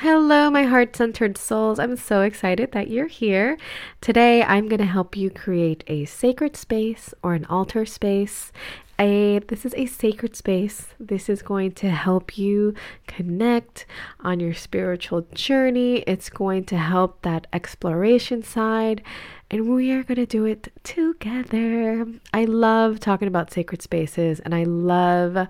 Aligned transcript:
Hello, 0.00 0.48
my 0.48 0.62
heart 0.62 0.94
centered 0.94 1.36
souls. 1.36 1.80
I'm 1.80 1.96
so 1.96 2.22
excited 2.22 2.70
that 2.70 2.88
you're 2.88 3.08
here. 3.08 3.58
Today, 4.00 4.44
I'm 4.44 4.68
going 4.68 4.78
to 4.78 4.86
help 4.86 5.16
you 5.16 5.28
create 5.28 5.82
a 5.88 6.04
sacred 6.04 6.56
space 6.56 7.12
or 7.20 7.34
an 7.34 7.44
altar 7.46 7.84
space. 7.84 8.52
A, 9.00 9.40
this 9.48 9.66
is 9.66 9.74
a 9.74 9.86
sacred 9.86 10.36
space. 10.36 10.86
This 11.00 11.28
is 11.28 11.42
going 11.42 11.72
to 11.72 11.90
help 11.90 12.38
you 12.38 12.74
connect 13.08 13.86
on 14.20 14.38
your 14.38 14.54
spiritual 14.54 15.26
journey. 15.34 16.04
It's 16.06 16.30
going 16.30 16.62
to 16.66 16.78
help 16.78 17.22
that 17.22 17.48
exploration 17.52 18.44
side, 18.44 19.02
and 19.50 19.68
we 19.68 19.90
are 19.90 20.04
going 20.04 20.14
to 20.14 20.26
do 20.26 20.44
it 20.44 20.72
together. 20.84 22.06
I 22.32 22.44
love 22.44 23.00
talking 23.00 23.26
about 23.26 23.52
sacred 23.52 23.82
spaces, 23.82 24.38
and 24.38 24.54
I 24.54 24.62
love 24.62 25.48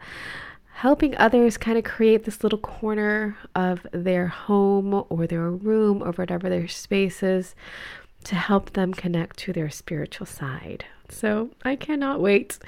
helping 0.78 1.16
others 1.16 1.56
kind 1.56 1.76
of 1.76 1.82
create 1.82 2.22
this 2.22 2.44
little 2.44 2.58
corner 2.58 3.36
of 3.56 3.84
their 3.92 4.28
home 4.28 5.04
or 5.08 5.26
their 5.26 5.50
room 5.50 6.00
or 6.00 6.12
whatever 6.12 6.48
their 6.48 6.68
space 6.68 7.20
is 7.20 7.56
to 8.22 8.36
help 8.36 8.72
them 8.74 8.94
connect 8.94 9.36
to 9.36 9.52
their 9.52 9.68
spiritual 9.70 10.24
side. 10.24 10.84
So 11.08 11.50
I 11.64 11.74
cannot 11.74 12.20
wait. 12.20 12.60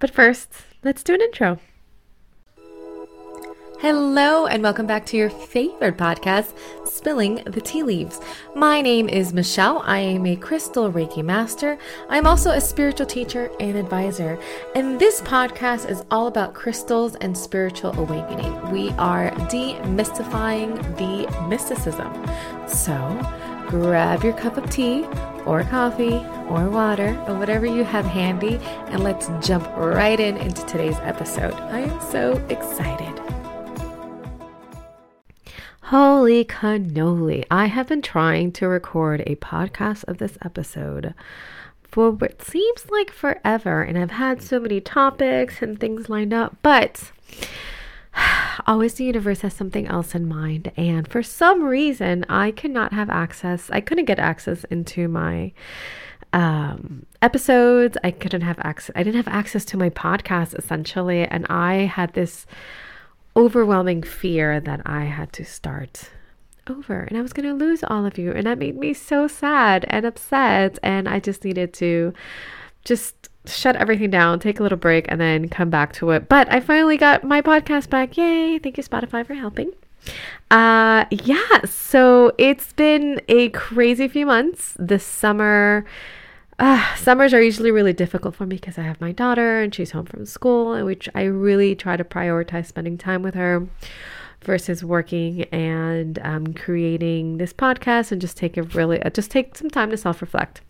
But 0.00 0.10
first, 0.10 0.50
let's 0.82 1.04
do 1.04 1.14
an 1.14 1.20
intro. 1.20 1.60
Hello, 3.78 4.46
and 4.46 4.62
welcome 4.62 4.86
back 4.86 5.04
to 5.04 5.18
your 5.18 5.28
favorite 5.28 5.98
podcast, 5.98 6.56
Spilling 6.86 7.42
the 7.44 7.60
Tea 7.60 7.82
Leaves. 7.82 8.22
My 8.54 8.80
name 8.80 9.06
is 9.06 9.34
Michelle. 9.34 9.82
I 9.84 9.98
am 9.98 10.24
a 10.24 10.34
crystal 10.34 10.90
Reiki 10.90 11.22
master. 11.22 11.76
I'm 12.08 12.26
also 12.26 12.52
a 12.52 12.60
spiritual 12.60 13.04
teacher 13.04 13.50
and 13.60 13.76
advisor. 13.76 14.38
And 14.74 14.98
this 14.98 15.20
podcast 15.20 15.90
is 15.90 16.06
all 16.10 16.26
about 16.26 16.54
crystals 16.54 17.16
and 17.16 17.36
spiritual 17.36 17.92
awakening. 17.98 18.70
We 18.70 18.92
are 18.92 19.30
demystifying 19.50 20.80
the 20.96 21.30
mysticism. 21.46 22.10
So 22.66 22.96
grab 23.68 24.24
your 24.24 24.32
cup 24.32 24.56
of 24.56 24.70
tea 24.70 25.04
or 25.44 25.64
coffee 25.64 26.24
or 26.48 26.70
water 26.70 27.10
or 27.28 27.38
whatever 27.38 27.66
you 27.66 27.84
have 27.84 28.06
handy, 28.06 28.56
and 28.86 29.04
let's 29.04 29.28
jump 29.46 29.68
right 29.76 30.18
in 30.18 30.38
into 30.38 30.64
today's 30.64 30.96
episode. 31.00 31.52
I 31.52 31.80
am 31.80 32.10
so 32.10 32.42
excited. 32.48 33.12
Holy 35.90 36.44
cannoli. 36.44 37.44
I 37.48 37.66
have 37.66 37.86
been 37.86 38.02
trying 38.02 38.50
to 38.54 38.66
record 38.66 39.22
a 39.24 39.36
podcast 39.36 40.02
of 40.08 40.18
this 40.18 40.36
episode 40.44 41.14
for 41.80 42.10
what 42.10 42.42
seems 42.42 42.90
like 42.90 43.12
forever, 43.12 43.82
and 43.82 43.96
I've 43.96 44.10
had 44.10 44.42
so 44.42 44.58
many 44.58 44.80
topics 44.80 45.62
and 45.62 45.78
things 45.78 46.08
lined 46.08 46.34
up, 46.34 46.56
but 46.60 47.12
always 48.66 48.94
the 48.94 49.04
universe 49.04 49.42
has 49.42 49.54
something 49.54 49.86
else 49.86 50.12
in 50.12 50.26
mind. 50.26 50.72
And 50.76 51.06
for 51.06 51.22
some 51.22 51.62
reason, 51.62 52.26
I 52.28 52.50
could 52.50 52.72
not 52.72 52.92
have 52.92 53.08
access, 53.08 53.70
I 53.70 53.80
couldn't 53.80 54.06
get 54.06 54.18
access 54.18 54.64
into 54.64 55.06
my 55.06 55.52
um, 56.32 57.06
episodes. 57.22 57.96
I 58.02 58.10
couldn't 58.10 58.40
have 58.40 58.58
access, 58.58 58.90
I 58.96 59.04
didn't 59.04 59.24
have 59.24 59.32
access 59.32 59.64
to 59.66 59.76
my 59.76 59.90
podcast 59.90 60.58
essentially. 60.58 61.22
And 61.22 61.46
I 61.48 61.74
had 61.84 62.14
this 62.14 62.44
overwhelming 63.36 64.02
fear 64.02 64.60
that 64.60 64.80
I 64.86 65.04
had 65.04 65.32
to 65.34 65.44
start 65.44 66.10
over 66.68 67.00
and 67.00 67.16
I 67.16 67.22
was 67.22 67.32
going 67.32 67.48
to 67.48 67.54
lose 67.54 67.84
all 67.84 68.06
of 68.06 68.18
you. 68.18 68.32
And 68.32 68.46
that 68.46 68.58
made 68.58 68.76
me 68.76 68.94
so 68.94 69.28
sad 69.28 69.84
and 69.88 70.04
upset. 70.04 70.78
And 70.82 71.08
I 71.08 71.20
just 71.20 71.44
needed 71.44 71.72
to 71.74 72.12
just 72.84 73.28
shut 73.46 73.76
everything 73.76 74.10
down, 74.10 74.40
take 74.40 74.58
a 74.58 74.62
little 74.62 74.78
break, 74.78 75.06
and 75.08 75.20
then 75.20 75.48
come 75.48 75.70
back 75.70 75.92
to 75.94 76.10
it. 76.10 76.28
But 76.28 76.52
I 76.52 76.60
finally 76.60 76.96
got 76.96 77.24
my 77.24 77.42
podcast 77.42 77.90
back. 77.90 78.16
Yay! 78.16 78.58
Thank 78.58 78.76
you, 78.76 78.82
Spotify, 78.82 79.24
for 79.24 79.34
helping. 79.34 79.72
Uh, 80.50 81.04
yeah, 81.10 81.64
so 81.64 82.32
it's 82.38 82.72
been 82.72 83.20
a 83.28 83.48
crazy 83.50 84.08
few 84.08 84.26
months. 84.26 84.76
This 84.78 85.04
summer 85.04 85.84
uh, 86.58 86.94
summers 86.96 87.34
are 87.34 87.42
usually 87.42 87.70
really 87.70 87.92
difficult 87.92 88.34
for 88.34 88.46
me 88.46 88.56
because 88.56 88.78
I 88.78 88.82
have 88.82 89.00
my 89.00 89.12
daughter 89.12 89.60
and 89.60 89.74
she's 89.74 89.90
home 89.90 90.06
from 90.06 90.24
school, 90.26 90.72
and 90.72 90.86
which 90.86 91.08
I 91.14 91.22
really 91.22 91.74
try 91.74 91.96
to 91.96 92.04
prioritize 92.04 92.66
spending 92.66 92.96
time 92.96 93.22
with 93.22 93.34
her 93.34 93.66
versus 94.42 94.84
working 94.84 95.42
and 95.44 96.18
um, 96.20 96.54
creating 96.54 97.38
this 97.38 97.52
podcast 97.52 98.12
and 98.12 98.20
just 98.20 98.36
take 98.36 98.56
a 98.56 98.62
really 98.62 99.02
uh, 99.02 99.10
just 99.10 99.30
take 99.30 99.56
some 99.56 99.70
time 99.70 99.90
to 99.90 99.96
self 99.96 100.22
reflect. 100.22 100.62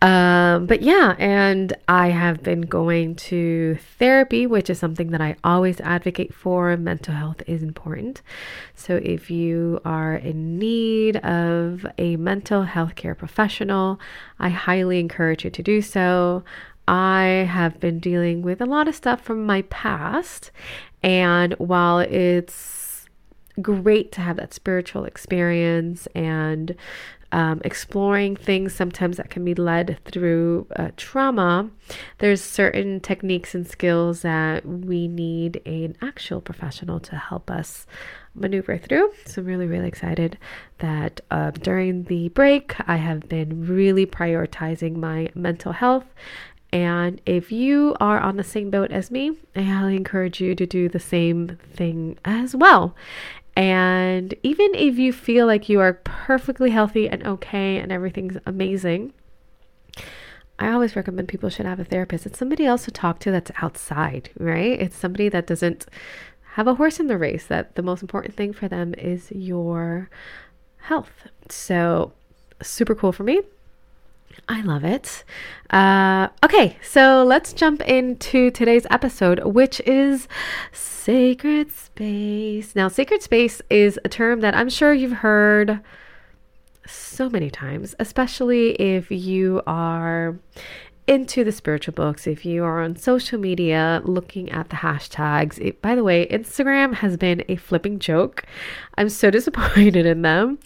Um, 0.00 0.66
but 0.66 0.82
yeah, 0.82 1.14
and 1.18 1.72
I 1.86 2.08
have 2.08 2.42
been 2.42 2.62
going 2.62 3.14
to 3.16 3.78
therapy, 3.98 4.48
which 4.48 4.68
is 4.68 4.78
something 4.78 5.12
that 5.12 5.20
I 5.20 5.36
always 5.44 5.80
advocate 5.80 6.34
for. 6.34 6.76
Mental 6.76 7.14
health 7.14 7.42
is 7.46 7.62
important. 7.62 8.20
So 8.74 8.96
if 8.96 9.30
you 9.30 9.80
are 9.84 10.16
in 10.16 10.58
need 10.58 11.18
of 11.18 11.86
a 11.98 12.16
mental 12.16 12.64
health 12.64 12.96
care 12.96 13.14
professional, 13.14 14.00
I 14.40 14.48
highly 14.48 14.98
encourage 14.98 15.44
you 15.44 15.50
to 15.50 15.62
do 15.62 15.80
so. 15.80 16.42
I 16.88 17.46
have 17.48 17.78
been 17.78 18.00
dealing 18.00 18.42
with 18.42 18.60
a 18.60 18.66
lot 18.66 18.88
of 18.88 18.96
stuff 18.96 19.20
from 19.20 19.46
my 19.46 19.62
past, 19.62 20.50
and 21.00 21.54
while 21.54 22.00
it's 22.00 23.06
great 23.60 24.10
to 24.12 24.20
have 24.20 24.36
that 24.38 24.52
spiritual 24.52 25.04
experience 25.04 26.08
and 26.14 26.74
um, 27.32 27.60
exploring 27.64 28.36
things 28.36 28.74
sometimes 28.74 29.16
that 29.16 29.30
can 29.30 29.44
be 29.44 29.54
led 29.54 29.98
through 30.04 30.66
uh, 30.76 30.90
trauma, 30.96 31.70
there's 32.18 32.42
certain 32.42 33.00
techniques 33.00 33.54
and 33.54 33.66
skills 33.66 34.20
that 34.22 34.64
we 34.66 35.08
need 35.08 35.60
an 35.66 35.96
actual 36.02 36.40
professional 36.40 37.00
to 37.00 37.16
help 37.16 37.50
us 37.50 37.86
maneuver 38.34 38.78
through. 38.78 39.12
So 39.26 39.40
I'm 39.40 39.46
really, 39.46 39.66
really 39.66 39.88
excited 39.88 40.38
that 40.78 41.20
uh, 41.30 41.50
during 41.50 42.04
the 42.04 42.28
break, 42.28 42.74
I 42.86 42.96
have 42.96 43.28
been 43.28 43.66
really 43.66 44.06
prioritizing 44.06 44.96
my 44.96 45.30
mental 45.34 45.72
health. 45.72 46.04
And 46.72 47.20
if 47.26 47.52
you 47.52 47.94
are 48.00 48.18
on 48.18 48.38
the 48.38 48.44
same 48.44 48.70
boat 48.70 48.92
as 48.92 49.10
me, 49.10 49.32
I 49.54 49.60
highly 49.60 49.94
encourage 49.94 50.40
you 50.40 50.54
to 50.54 50.66
do 50.66 50.88
the 50.88 50.98
same 50.98 51.58
thing 51.74 52.18
as 52.24 52.56
well. 52.56 52.96
And 53.56 54.34
even 54.42 54.74
if 54.74 54.98
you 54.98 55.12
feel 55.12 55.46
like 55.46 55.68
you 55.68 55.80
are 55.80 55.94
perfectly 56.04 56.70
healthy 56.70 57.08
and 57.08 57.26
okay 57.26 57.76
and 57.76 57.92
everything's 57.92 58.38
amazing, 58.46 59.12
I 60.58 60.70
always 60.72 60.96
recommend 60.96 61.28
people 61.28 61.50
should 61.50 61.66
have 61.66 61.80
a 61.80 61.84
therapist. 61.84 62.24
It's 62.24 62.38
somebody 62.38 62.64
else 62.64 62.84
to 62.84 62.90
talk 62.90 63.18
to 63.20 63.30
that's 63.30 63.50
outside, 63.60 64.30
right? 64.38 64.80
It's 64.80 64.96
somebody 64.96 65.28
that 65.28 65.46
doesn't 65.46 65.86
have 66.54 66.66
a 66.66 66.74
horse 66.74 67.00
in 67.00 67.06
the 67.06 67.18
race, 67.18 67.46
that 67.46 67.74
the 67.74 67.82
most 67.82 68.02
important 68.02 68.36
thing 68.36 68.52
for 68.52 68.68
them 68.68 68.94
is 68.94 69.30
your 69.32 70.08
health. 70.76 71.28
So, 71.48 72.12
super 72.62 72.94
cool 72.94 73.12
for 73.12 73.24
me. 73.24 73.42
I 74.48 74.62
love 74.62 74.84
it. 74.84 75.24
Uh, 75.70 76.28
okay, 76.44 76.76
so 76.82 77.24
let's 77.24 77.52
jump 77.52 77.80
into 77.82 78.50
today's 78.50 78.86
episode, 78.90 79.44
which 79.44 79.80
is 79.80 80.28
sacred 80.72 81.70
space. 81.70 82.74
Now, 82.74 82.88
sacred 82.88 83.22
space 83.22 83.62
is 83.70 83.98
a 84.04 84.08
term 84.08 84.40
that 84.40 84.54
I'm 84.54 84.68
sure 84.68 84.92
you've 84.92 85.12
heard 85.12 85.80
so 86.86 87.30
many 87.30 87.50
times, 87.50 87.94
especially 87.98 88.70
if 88.72 89.10
you 89.10 89.62
are 89.66 90.38
into 91.06 91.42
the 91.42 91.52
spiritual 91.52 91.94
books, 91.94 92.26
if 92.26 92.44
you 92.44 92.62
are 92.64 92.80
on 92.80 92.96
social 92.96 93.38
media 93.38 94.00
looking 94.04 94.50
at 94.50 94.70
the 94.70 94.76
hashtags, 94.76 95.58
it, 95.58 95.82
by 95.82 95.94
the 95.94 96.04
way, 96.04 96.26
Instagram 96.28 96.94
has 96.94 97.16
been 97.16 97.44
a 97.48 97.56
flipping 97.56 97.98
joke. 97.98 98.44
I'm 98.96 99.08
so 99.08 99.30
disappointed 99.32 100.06
in 100.06 100.22
them. 100.22 100.58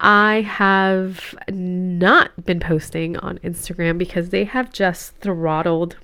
I 0.00 0.42
have 0.42 1.34
not 1.48 2.44
been 2.44 2.60
posting 2.60 3.16
on 3.18 3.38
Instagram 3.38 3.98
because 3.98 4.30
they 4.30 4.44
have 4.44 4.72
just 4.72 5.14
throttled 5.16 5.96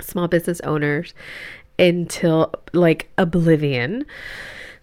small 0.00 0.28
business 0.28 0.60
owners 0.60 1.12
until 1.78 2.52
like 2.72 3.10
oblivion. 3.18 4.06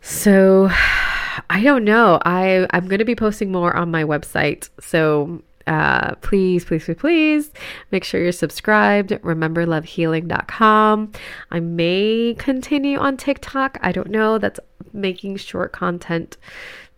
So 0.01 0.69
I 1.49 1.63
don't 1.63 1.85
know. 1.85 2.19
I 2.25 2.67
I'm 2.71 2.87
going 2.87 2.99
to 2.99 3.05
be 3.05 3.15
posting 3.15 3.51
more 3.51 3.75
on 3.75 3.89
my 3.91 4.03
website. 4.03 4.69
So 4.81 5.41
uh, 5.69 6.15
please, 6.15 6.65
please, 6.65 6.83
please, 6.85 6.97
please 6.97 7.51
make 7.91 8.03
sure 8.03 8.19
you're 8.19 8.31
subscribed. 8.31 9.17
Remember 9.21 9.67
lovehealing.com. 9.67 11.11
I 11.51 11.59
may 11.59 12.35
continue 12.39 12.97
on 12.97 13.17
TikTok. 13.17 13.77
I 13.83 13.91
don't 13.91 14.09
know. 14.09 14.39
That's 14.39 14.59
making 14.93 15.37
short 15.37 15.71
content 15.71 16.37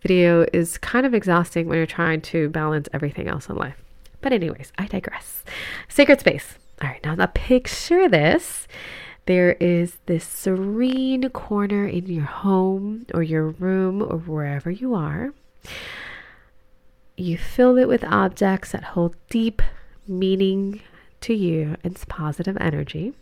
video 0.00 0.46
is 0.54 0.78
kind 0.78 1.04
of 1.04 1.12
exhausting 1.12 1.68
when 1.68 1.76
you're 1.76 1.86
trying 1.86 2.22
to 2.22 2.48
balance 2.48 2.88
everything 2.94 3.28
else 3.28 3.50
in 3.50 3.56
life. 3.56 3.76
But, 4.22 4.32
anyways, 4.32 4.72
I 4.78 4.86
digress. 4.86 5.44
Sacred 5.88 6.20
space. 6.20 6.54
All 6.80 6.88
right, 6.88 7.04
now, 7.04 7.14
now 7.14 7.26
picture 7.26 8.08
this. 8.08 8.66
There 9.26 9.52
is 9.60 9.98
this 10.06 10.24
serene 10.24 11.28
corner 11.28 11.86
in 11.86 12.06
your 12.06 12.24
home 12.24 13.04
or 13.12 13.22
your 13.22 13.50
room 13.50 14.02
or 14.02 14.16
wherever 14.16 14.70
you 14.70 14.94
are 14.94 15.34
you 17.16 17.36
fill 17.38 17.78
it 17.78 17.88
with 17.88 18.04
objects 18.04 18.72
that 18.72 18.84
hold 18.84 19.16
deep 19.28 19.62
meaning 20.06 20.80
to 21.20 21.34
you 21.34 21.76
and 21.84 21.96
positive 22.08 22.56
energy. 22.60 23.12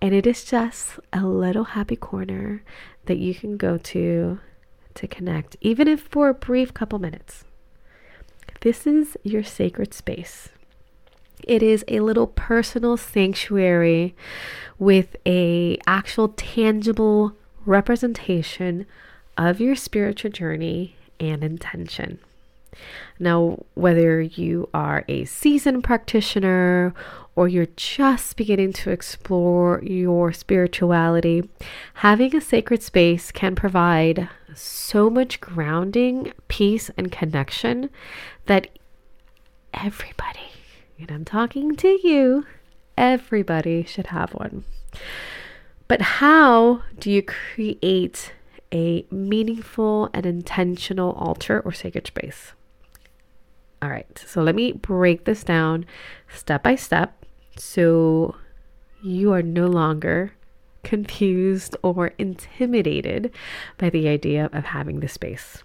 And 0.00 0.14
it 0.14 0.26
is 0.26 0.44
just 0.44 0.98
a 1.12 1.24
little 1.24 1.64
happy 1.64 1.96
corner 1.96 2.62
that 3.06 3.18
you 3.18 3.34
can 3.34 3.56
go 3.56 3.78
to 3.78 4.40
to 4.94 5.08
connect, 5.08 5.56
even 5.62 5.88
if 5.88 6.00
for 6.02 6.28
a 6.28 6.34
brief 6.34 6.74
couple 6.74 6.98
minutes. 6.98 7.44
This 8.60 8.86
is 8.86 9.16
your 9.22 9.42
sacred 9.42 9.94
space. 9.94 10.50
It 11.44 11.62
is 11.62 11.84
a 11.88 12.00
little 12.00 12.26
personal 12.26 12.96
sanctuary 12.96 14.14
with 14.78 15.16
a 15.26 15.78
actual 15.86 16.28
tangible 16.28 17.32
representation 17.64 18.86
of 19.36 19.60
your 19.60 19.74
spiritual 19.74 20.30
journey 20.30 20.96
and 21.18 21.42
intention. 21.42 22.18
Now, 23.18 23.64
whether 23.74 24.20
you 24.20 24.68
are 24.72 25.04
a 25.08 25.24
seasoned 25.24 25.84
practitioner 25.84 26.94
or 27.34 27.48
you're 27.48 27.68
just 27.76 28.36
beginning 28.36 28.72
to 28.74 28.90
explore 28.90 29.82
your 29.82 30.32
spirituality, 30.32 31.48
having 31.94 32.34
a 32.36 32.40
sacred 32.40 32.82
space 32.82 33.30
can 33.30 33.54
provide 33.54 34.28
so 34.54 35.08
much 35.08 35.40
grounding, 35.40 36.32
peace, 36.48 36.90
and 36.96 37.10
connection 37.10 37.90
that 38.46 38.68
everybody, 39.72 40.50
and 40.98 41.10
I'm 41.10 41.24
talking 41.24 41.74
to 41.76 41.88
you, 42.06 42.46
everybody 42.98 43.84
should 43.84 44.08
have 44.08 44.32
one. 44.34 44.64
But 45.88 46.02
how 46.02 46.82
do 46.98 47.10
you 47.10 47.22
create 47.22 48.32
a 48.72 49.04
meaningful 49.10 50.10
and 50.14 50.24
intentional 50.24 51.12
altar 51.12 51.60
or 51.60 51.72
sacred 51.72 52.06
space? 52.06 52.52
All 53.82 53.90
right, 53.90 54.24
so 54.24 54.42
let 54.42 54.54
me 54.54 54.70
break 54.70 55.24
this 55.24 55.42
down 55.42 55.86
step 56.32 56.62
by 56.62 56.76
step 56.76 57.26
so 57.56 58.36
you 59.02 59.32
are 59.32 59.42
no 59.42 59.66
longer 59.66 60.34
confused 60.84 61.76
or 61.82 62.12
intimidated 62.16 63.32
by 63.78 63.90
the 63.90 64.06
idea 64.06 64.48
of 64.52 64.66
having 64.66 65.00
the 65.00 65.08
space. 65.08 65.64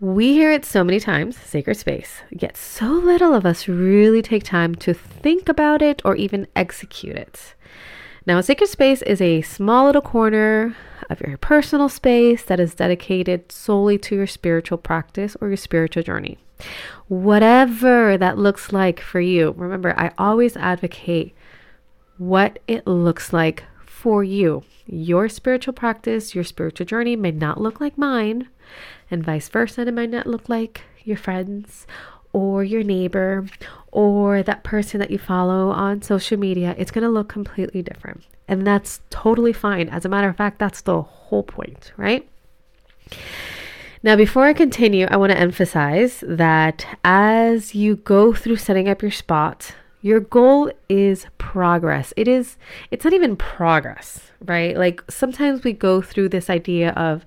We 0.00 0.32
hear 0.32 0.50
it 0.50 0.64
so 0.64 0.82
many 0.82 0.98
times, 0.98 1.36
sacred 1.36 1.76
space, 1.76 2.22
yet 2.30 2.56
so 2.56 2.86
little 2.86 3.34
of 3.34 3.44
us 3.44 3.68
really 3.68 4.22
take 4.22 4.44
time 4.44 4.74
to 4.76 4.94
think 4.94 5.48
about 5.48 5.82
it 5.82 6.00
or 6.06 6.16
even 6.16 6.46
execute 6.56 7.16
it. 7.16 7.54
Now, 8.26 8.38
a 8.38 8.42
sacred 8.42 8.68
space 8.68 9.02
is 9.02 9.20
a 9.20 9.42
small 9.42 9.84
little 9.84 10.02
corner 10.02 10.74
of 11.10 11.20
your 11.20 11.36
personal 11.38 11.88
space 11.88 12.42
that 12.44 12.60
is 12.60 12.74
dedicated 12.74 13.50
solely 13.50 13.98
to 13.98 14.14
your 14.14 14.26
spiritual 14.26 14.78
practice 14.78 15.36
or 15.40 15.48
your 15.48 15.56
spiritual 15.56 16.02
journey. 16.02 16.38
Whatever 17.08 18.16
that 18.16 18.38
looks 18.38 18.72
like 18.72 19.00
for 19.00 19.20
you. 19.20 19.52
Remember, 19.56 19.98
I 19.98 20.12
always 20.18 20.56
advocate 20.56 21.34
what 22.16 22.58
it 22.68 22.86
looks 22.86 23.32
like 23.32 23.64
for 23.84 24.22
you. 24.22 24.62
Your 24.86 25.28
spiritual 25.28 25.72
practice, 25.72 26.34
your 26.34 26.44
spiritual 26.44 26.86
journey 26.86 27.16
may 27.16 27.30
not 27.30 27.60
look 27.60 27.80
like 27.80 27.98
mine, 27.98 28.48
and 29.10 29.24
vice 29.24 29.48
versa. 29.48 29.82
It 29.82 29.94
might 29.94 30.10
not 30.10 30.26
look 30.26 30.48
like 30.48 30.82
your 31.04 31.16
friends 31.16 31.86
or 32.34 32.64
your 32.64 32.82
neighbor 32.82 33.46
or 33.92 34.42
that 34.42 34.64
person 34.64 34.98
that 34.98 35.10
you 35.10 35.18
follow 35.18 35.70
on 35.70 36.02
social 36.02 36.36
media, 36.36 36.74
it's 36.76 36.90
going 36.90 37.04
to 37.04 37.08
look 37.08 37.28
completely 37.28 37.80
different. 37.80 38.26
And 38.48 38.66
that's 38.66 39.00
totally 39.08 39.54
fine. 39.54 39.88
As 39.88 40.04
a 40.04 40.08
matter 40.08 40.28
of 40.28 40.36
fact, 40.36 40.58
that's 40.58 40.82
the 40.82 41.00
whole 41.00 41.44
point, 41.44 41.92
right? 41.96 42.28
Now, 44.02 44.16
before 44.16 44.44
I 44.44 44.52
continue, 44.52 45.06
I 45.10 45.16
want 45.16 45.32
to 45.32 45.38
emphasize 45.38 46.22
that 46.26 46.84
as 47.04 47.74
you 47.74 47.96
go 47.96 48.34
through 48.34 48.56
setting 48.56 48.88
up 48.88 49.00
your 49.00 49.12
spot, 49.12 49.74
your 50.02 50.20
goal 50.20 50.70
is 50.90 51.26
progress. 51.38 52.12
It 52.16 52.28
is, 52.28 52.58
it's 52.90 53.04
not 53.04 53.14
even 53.14 53.36
progress, 53.36 54.32
right? 54.44 54.76
Like 54.76 55.02
sometimes 55.08 55.64
we 55.64 55.72
go 55.72 56.02
through 56.02 56.30
this 56.30 56.50
idea 56.50 56.90
of, 56.90 57.24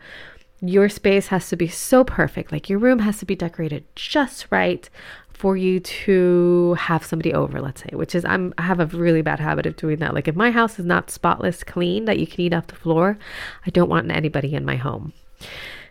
your 0.61 0.89
space 0.89 1.27
has 1.27 1.49
to 1.49 1.55
be 1.55 1.67
so 1.67 2.03
perfect. 2.03 2.51
Like 2.51 2.69
your 2.69 2.79
room 2.79 2.99
has 2.99 3.19
to 3.19 3.25
be 3.25 3.35
decorated 3.35 3.85
just 3.95 4.47
right 4.49 4.89
for 5.29 5.55
you 5.55 5.79
to 5.79 6.75
have 6.79 7.05
somebody 7.05 7.31
over, 7.31 7.61
let's 7.61 7.83
say, 7.83 7.89
which 7.93 8.15
is 8.15 8.25
I'm 8.25 8.53
I 8.57 8.63
have 8.63 8.79
a 8.79 8.87
really 8.87 9.21
bad 9.21 9.39
habit 9.39 9.67
of 9.67 9.75
doing 9.75 9.99
that. 9.99 10.15
Like 10.15 10.27
if 10.27 10.35
my 10.35 10.49
house 10.49 10.79
is 10.79 10.85
not 10.85 11.11
spotless 11.11 11.63
clean 11.63 12.05
that 12.05 12.17
you 12.17 12.25
can 12.25 12.41
eat 12.41 12.53
off 12.53 12.67
the 12.67 12.75
floor, 12.75 13.19
I 13.65 13.69
don't 13.69 13.89
want 13.89 14.09
anybody 14.09 14.55
in 14.55 14.65
my 14.65 14.77
home. 14.77 15.13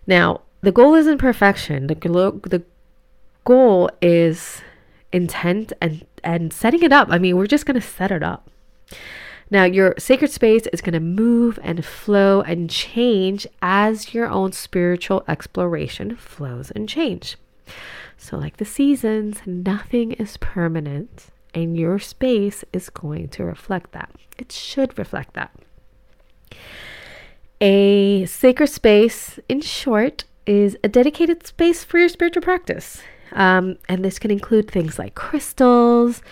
Now, 0.07 0.41
the 0.63 0.73
goal 0.73 0.95
isn't 0.95 1.19
perfection. 1.19 1.87
The 1.87 1.95
goal, 1.95 2.33
the 2.43 2.65
goal 3.45 3.91
is 4.03 4.63
intent 5.13 5.73
and 5.81 6.05
and 6.25 6.53
setting 6.53 6.83
it 6.83 6.93
up. 6.93 7.09
I 7.11 7.19
mean, 7.19 7.37
we're 7.37 7.47
just 7.47 7.67
going 7.67 7.81
to 7.81 7.87
set 7.87 8.11
it 8.11 8.25
up. 8.25 8.51
Now, 9.51 9.65
your 9.65 9.95
sacred 9.99 10.31
space 10.31 10.67
is 10.73 10.81
going 10.81 10.95
to 10.95 11.01
move 11.01 11.59
and 11.63 11.85
flow 11.85 12.41
and 12.41 12.69
change 12.69 13.47
as 13.63 14.13
your 14.13 14.27
own 14.27 14.53
spiritual 14.53 15.25
exploration 15.29 16.17
flows 16.17 16.73
and 16.73 16.89
change. 16.89 17.37
So, 18.19 18.37
like 18.37 18.57
the 18.57 18.65
seasons, 18.65 19.41
nothing 19.47 20.13
is 20.13 20.37
permanent, 20.39 21.27
and 21.55 21.77
your 21.77 21.99
space 21.99 22.65
is 22.73 22.91
going 22.91 23.29
to 23.29 23.45
reflect 23.45 23.93
that. 23.93 24.11
It 24.37 24.51
should 24.51 24.99
reflect 24.99 25.35
that. 25.35 25.53
A 27.61 28.27
sacred 28.27 28.69
space, 28.69 29.39
in 29.49 29.61
short, 29.61 30.25
is 30.45 30.77
a 30.83 30.89
dedicated 30.89 31.47
space 31.47 31.85
for 31.85 31.99
your 31.99 32.09
spiritual 32.09 32.43
practice. 32.43 33.03
Um, 33.33 33.79
and 33.89 34.05
this 34.05 34.19
can 34.19 34.31
include 34.31 34.71
things 34.71 34.99
like 34.99 35.15
crystals, 35.15 36.23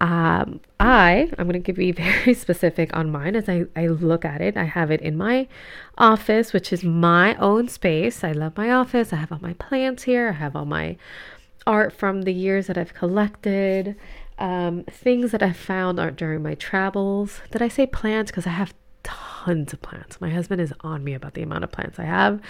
um, 0.00 0.60
I, 0.78 1.30
I'm 1.38 1.46
going 1.46 1.52
to 1.52 1.58
give 1.58 1.78
you 1.78 1.92
very 1.94 2.34
specific 2.34 2.94
on 2.96 3.10
mine 3.10 3.36
as 3.36 3.48
I, 3.48 3.64
I 3.74 3.86
look 3.86 4.24
at 4.24 4.40
it. 4.40 4.56
I 4.56 4.64
have 4.64 4.90
it 4.90 5.00
in 5.00 5.16
my 5.16 5.48
office, 5.96 6.52
which 6.52 6.72
is 6.72 6.84
my 6.84 7.34
own 7.36 7.68
space. 7.68 8.22
I 8.22 8.32
love 8.32 8.56
my 8.56 8.70
office. 8.70 9.12
I 9.12 9.16
have 9.16 9.32
all 9.32 9.40
my 9.40 9.54
plants 9.54 10.02
here. 10.04 10.28
I 10.28 10.32
have 10.32 10.54
all 10.54 10.66
my 10.66 10.96
art 11.66 11.92
from 11.92 12.22
the 12.22 12.32
years 12.32 12.66
that 12.66 12.78
I've 12.78 12.94
collected, 12.94 13.96
um, 14.38 14.84
things 14.84 15.32
that 15.32 15.42
I've 15.42 15.56
found 15.56 15.98
art 15.98 16.16
during 16.16 16.42
my 16.42 16.54
travels. 16.54 17.40
Did 17.50 17.62
I 17.62 17.68
say 17.68 17.86
plants? 17.86 18.30
Because 18.30 18.46
I 18.46 18.50
have 18.50 18.74
tons 19.02 19.72
of 19.72 19.80
plants. 19.82 20.20
My 20.20 20.30
husband 20.30 20.60
is 20.60 20.72
on 20.80 21.02
me 21.04 21.14
about 21.14 21.34
the 21.34 21.42
amount 21.42 21.64
of 21.64 21.72
plants 21.72 21.98
I 21.98 22.04
have. 22.04 22.40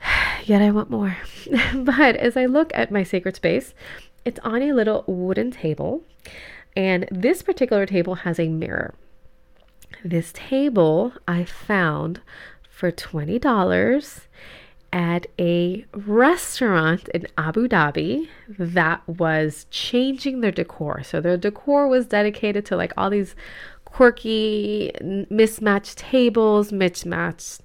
Yet 0.44 0.60
I 0.60 0.70
want 0.72 0.90
more. 0.90 1.16
but 1.74 2.16
as 2.16 2.36
I 2.36 2.46
look 2.46 2.72
at 2.74 2.90
my 2.90 3.04
sacred 3.04 3.36
space, 3.36 3.74
it's 4.26 4.40
on 4.40 4.60
a 4.60 4.72
little 4.72 5.04
wooden 5.06 5.52
table, 5.52 6.02
and 6.76 7.08
this 7.10 7.42
particular 7.42 7.86
table 7.86 8.16
has 8.16 8.38
a 8.38 8.48
mirror. 8.48 8.94
This 10.04 10.32
table 10.34 11.12
I 11.26 11.44
found 11.44 12.20
for 12.68 12.90
$20 12.90 14.26
at 14.92 15.26
a 15.38 15.84
restaurant 15.94 17.08
in 17.08 17.26
Abu 17.38 17.68
Dhabi 17.68 18.28
that 18.48 19.06
was 19.08 19.66
changing 19.70 20.40
their 20.40 20.50
decor. 20.50 21.02
So 21.02 21.20
their 21.20 21.36
decor 21.36 21.86
was 21.86 22.06
dedicated 22.06 22.66
to 22.66 22.76
like 22.76 22.92
all 22.96 23.10
these 23.10 23.36
quirky, 23.84 24.92
mismatched 25.30 25.98
tables, 25.98 26.72
mismatched 26.72 27.62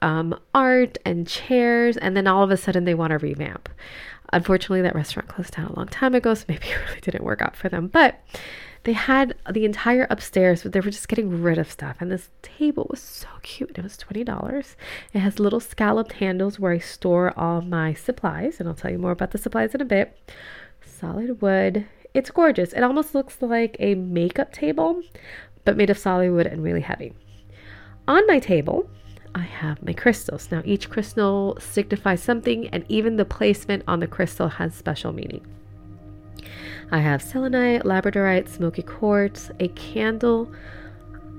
um, 0.00 0.38
art 0.54 0.98
and 1.04 1.26
chairs, 1.26 1.96
and 1.96 2.16
then 2.16 2.26
all 2.26 2.44
of 2.44 2.50
a 2.50 2.56
sudden 2.56 2.84
they 2.84 2.94
want 2.94 3.10
to 3.10 3.18
revamp. 3.18 3.68
Unfortunately, 4.32 4.82
that 4.82 4.94
restaurant 4.94 5.28
closed 5.28 5.54
down 5.54 5.66
a 5.66 5.76
long 5.76 5.88
time 5.88 6.14
ago, 6.14 6.34
so 6.34 6.44
maybe 6.48 6.66
it 6.68 6.88
really 6.88 7.00
didn't 7.00 7.24
work 7.24 7.42
out 7.42 7.56
for 7.56 7.68
them. 7.68 7.88
But 7.88 8.20
they 8.84 8.92
had 8.92 9.34
the 9.50 9.64
entire 9.64 10.06
upstairs, 10.10 10.62
but 10.62 10.72
they 10.72 10.80
were 10.80 10.90
just 10.90 11.08
getting 11.08 11.42
rid 11.42 11.58
of 11.58 11.70
stuff. 11.70 11.96
And 12.00 12.10
this 12.10 12.30
table 12.42 12.86
was 12.90 13.00
so 13.00 13.28
cute. 13.42 13.78
It 13.78 13.82
was 13.82 13.96
$20. 13.96 14.76
It 15.12 15.18
has 15.18 15.38
little 15.38 15.60
scalloped 15.60 16.14
handles 16.14 16.60
where 16.60 16.72
I 16.72 16.78
store 16.78 17.32
all 17.38 17.62
my 17.62 17.94
supplies, 17.94 18.60
and 18.60 18.68
I'll 18.68 18.74
tell 18.74 18.90
you 18.90 18.98
more 18.98 19.12
about 19.12 19.30
the 19.30 19.38
supplies 19.38 19.74
in 19.74 19.80
a 19.80 19.86
bit. 19.86 20.16
Solid 20.84 21.40
wood. 21.40 21.86
It's 22.12 22.30
gorgeous. 22.30 22.72
It 22.74 22.82
almost 22.82 23.14
looks 23.14 23.40
like 23.40 23.76
a 23.78 23.94
makeup 23.94 24.52
table, 24.52 25.02
but 25.64 25.76
made 25.76 25.90
of 25.90 25.98
solid 25.98 26.30
wood 26.30 26.46
and 26.46 26.62
really 26.62 26.82
heavy. 26.82 27.14
On 28.06 28.26
my 28.26 28.38
table, 28.38 28.88
I 29.34 29.40
have 29.40 29.82
my 29.82 29.92
crystals. 29.92 30.48
Now, 30.50 30.62
each 30.64 30.88
crystal 30.88 31.56
signifies 31.60 32.22
something, 32.22 32.68
and 32.68 32.84
even 32.88 33.16
the 33.16 33.24
placement 33.24 33.82
on 33.88 34.00
the 34.00 34.06
crystal 34.06 34.48
has 34.48 34.74
special 34.74 35.12
meaning. 35.12 35.44
I 36.92 36.98
have 36.98 37.22
selenite, 37.22 37.82
labradorite, 37.82 38.48
smoky 38.48 38.82
quartz, 38.82 39.50
a 39.58 39.68
candle, 39.68 40.52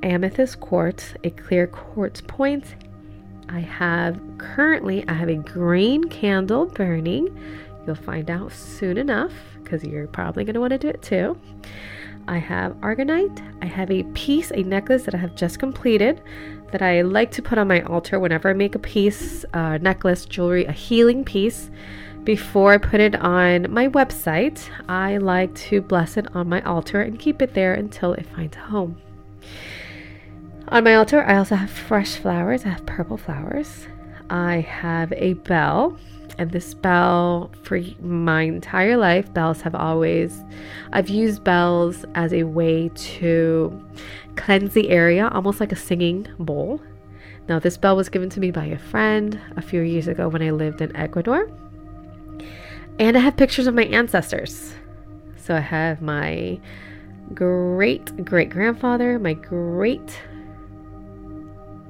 amethyst 0.04 0.60
quartz, 0.60 1.14
a 1.24 1.30
clear 1.30 1.68
quartz 1.68 2.22
point. 2.22 2.76
I 3.48 3.60
have 3.60 4.20
currently 4.38 5.08
I 5.08 5.14
have 5.14 5.30
a 5.30 5.36
green 5.36 6.06
candle 6.06 6.66
burning. 6.66 7.38
You'll 7.86 7.96
find 7.96 8.30
out 8.30 8.52
soon 8.52 8.98
enough 8.98 9.32
because 9.64 9.84
you're 9.84 10.08
probably 10.08 10.44
going 10.44 10.56
to 10.56 10.60
want 10.60 10.72
to 10.72 10.80
do 10.80 10.90
it 10.90 11.02
too. 11.02 11.40
I 12.28 12.40
have 12.40 12.74
aragonite. 12.78 13.40
I 13.62 13.68
have 13.68 13.92
a 13.92 14.04
piece, 14.16 14.52
a 14.52 14.64
necklace 14.64 15.04
that 15.04 15.14
I 15.14 15.18
have 15.20 15.36
just 15.36 15.60
completed 15.60 16.22
that 16.72 16.82
I 16.82 17.02
like 17.02 17.32
to 17.32 17.42
put 17.42 17.58
on 17.58 17.68
my 17.68 17.82
altar 17.82 18.20
whenever 18.20 18.50
I 18.50 18.54
make 18.54 18.76
a 18.76 18.80
piece, 18.80 19.46
necklace, 19.54 20.26
jewelry, 20.26 20.66
a 20.66 20.72
healing 20.72 21.24
piece. 21.24 21.70
Before 22.24 22.74
I 22.74 22.78
put 22.80 23.00
it 23.00 23.16
on 23.16 23.72
my 23.72 23.88
website, 23.90 24.68
I 24.90 25.18
like 25.18 25.54
to 25.56 25.82
bless 25.82 26.18
it 26.18 26.26
on 26.36 26.50
my 26.50 26.62
altar 26.62 27.02
and 27.02 27.20
keep 27.20 27.42
it 27.42 27.54
there 27.54 27.76
until 27.76 28.14
it 28.14 28.26
finds 28.26 28.58
a 28.58 28.62
home. 28.62 28.98
On 30.70 30.84
my 30.84 30.96
altar, 30.96 31.24
I 31.24 31.38
also 31.38 31.54
have 31.54 31.70
fresh 31.70 32.16
flowers. 32.16 32.66
I 32.66 32.70
have 32.70 32.86
purple 32.88 33.18
flowers. 33.18 33.88
I 34.30 34.62
have 34.62 35.14
a 35.14 35.34
bell, 35.34 35.98
and 36.38 36.52
this 36.52 36.74
bell 36.74 37.52
for 37.64 37.80
my 38.02 38.44
entire 38.44 38.98
life, 38.98 39.34
bells 39.34 39.62
have 39.62 39.76
always, 39.76 40.44
I've 40.92 41.10
used 41.10 41.44
bells 41.44 42.06
as 42.16 42.34
a 42.34 42.44
way 42.44 42.90
to 42.90 43.86
cleanse 44.36 44.74
the 44.74 44.90
area, 44.90 45.30
almost 45.30 45.60
like 45.60 45.72
a 45.72 45.76
singing 45.76 46.28
bowl. 46.40 46.82
Now, 47.48 47.60
this 47.60 47.78
bell 47.78 47.96
was 47.96 48.10
given 48.10 48.30
to 48.32 48.40
me 48.40 48.52
by 48.52 48.66
a 48.66 48.80
friend 48.80 49.40
a 49.56 49.62
few 49.62 49.82
years 49.82 50.08
ago 50.08 50.28
when 50.28 50.42
I 50.42 50.52
lived 50.52 50.82
in 50.82 50.96
Ecuador. 50.96 51.50
And 52.98 53.16
I 53.16 53.20
have 53.20 53.38
pictures 53.38 53.68
of 53.68 53.76
my 53.76 53.84
ancestors. 53.84 54.74
So 55.38 55.56
I 55.56 55.60
have 55.60 56.02
my 56.02 56.60
great 57.34 58.24
great 58.26 58.50
grandfather, 58.50 59.20
my 59.20 59.34
great 59.34 60.20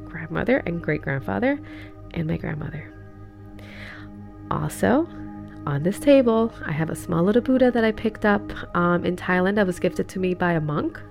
grandmother 0.05 0.57
and 0.65 0.81
great 0.81 1.01
grandfather, 1.01 1.59
and 2.15 2.27
my 2.27 2.37
grandmother. 2.37 2.91
Also, 4.49 5.07
on 5.65 5.83
this 5.83 5.99
table, 5.99 6.53
I 6.65 6.71
have 6.71 6.89
a 6.89 6.95
small 6.95 7.23
little 7.23 7.41
Buddha 7.41 7.71
that 7.71 7.83
I 7.83 7.91
picked 7.91 8.25
up 8.25 8.41
um, 8.75 9.05
in 9.05 9.15
Thailand 9.15 9.55
that 9.55 9.67
was 9.67 9.79
gifted 9.79 10.07
to 10.09 10.19
me 10.19 10.33
by 10.33 10.53
a 10.53 10.61
monk. 10.61 11.01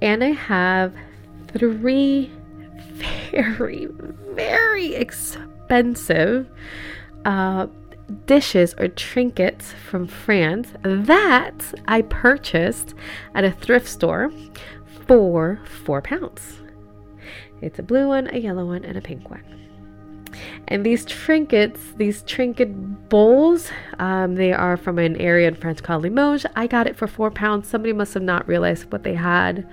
And 0.00 0.22
I 0.24 0.30
have 0.30 0.92
three 1.48 2.30
very, 3.30 3.86
very 3.86 4.94
expensive 4.94 6.48
uh, 7.24 7.68
dishes 8.26 8.74
or 8.78 8.88
trinkets 8.88 9.72
from 9.88 10.06
France 10.06 10.68
that 10.82 11.72
I 11.86 12.02
purchased 12.02 12.94
at 13.34 13.44
a 13.44 13.52
thrift 13.52 13.88
store 13.88 14.32
for 15.06 15.60
four 15.84 16.02
pounds. 16.02 16.58
It's 17.60 17.78
a 17.78 17.82
blue 17.82 18.08
one, 18.08 18.28
a 18.34 18.38
yellow 18.38 18.66
one, 18.66 18.84
and 18.84 18.98
a 18.98 19.00
pink 19.00 19.30
one. 19.30 19.61
And 20.68 20.84
these 20.84 21.04
trinkets, 21.04 21.80
these 21.96 22.22
trinket 22.22 23.08
bowls, 23.08 23.70
um, 23.98 24.34
they 24.34 24.52
are 24.52 24.76
from 24.76 24.98
an 24.98 25.16
area 25.16 25.48
in 25.48 25.54
France 25.54 25.80
called 25.80 26.02
Limoges. 26.02 26.46
I 26.56 26.66
got 26.66 26.86
it 26.86 26.96
for 26.96 27.06
four 27.06 27.30
pounds. 27.30 27.68
Somebody 27.68 27.92
must 27.92 28.14
have 28.14 28.22
not 28.22 28.46
realized 28.48 28.90
what 28.92 29.02
they 29.02 29.14
had. 29.14 29.68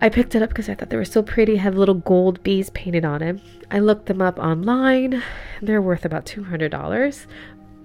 I 0.00 0.08
picked 0.08 0.34
it 0.34 0.42
up 0.42 0.48
because 0.48 0.68
I 0.68 0.74
thought 0.74 0.90
they 0.90 0.96
were 0.96 1.04
so 1.04 1.22
pretty, 1.22 1.56
have 1.56 1.76
little 1.76 1.94
gold 1.94 2.42
bees 2.42 2.70
painted 2.70 3.04
on 3.04 3.22
it. 3.22 3.40
I 3.70 3.78
looked 3.78 4.06
them 4.06 4.20
up 4.20 4.38
online. 4.38 5.22
They're 5.60 5.80
worth 5.80 6.04
about 6.04 6.26
$200. 6.26 7.26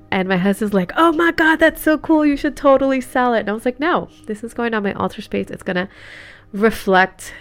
And 0.10 0.27
my 0.27 0.38
husband's 0.38 0.74
like, 0.74 0.91
oh 0.98 1.12
my 1.12 1.31
God, 1.31 1.57
that's 1.57 1.81
so 1.81 1.98
cool. 1.98 2.25
You 2.25 2.36
should 2.36 2.55
totally 2.55 3.01
sell 3.01 3.34
it. 3.36 3.41
And 3.41 3.50
I 3.50 3.53
was 3.53 3.65
like, 3.65 3.79
no, 3.79 4.10
this 4.25 4.43
is 4.43 4.53
going 4.53 4.74
on 4.74 4.81
my 4.81 4.93
altar 4.93 5.22
space. 5.22 5.51
It's 5.51 5.63
going 5.63 5.75
to 5.75 5.89
reflect 6.53 7.34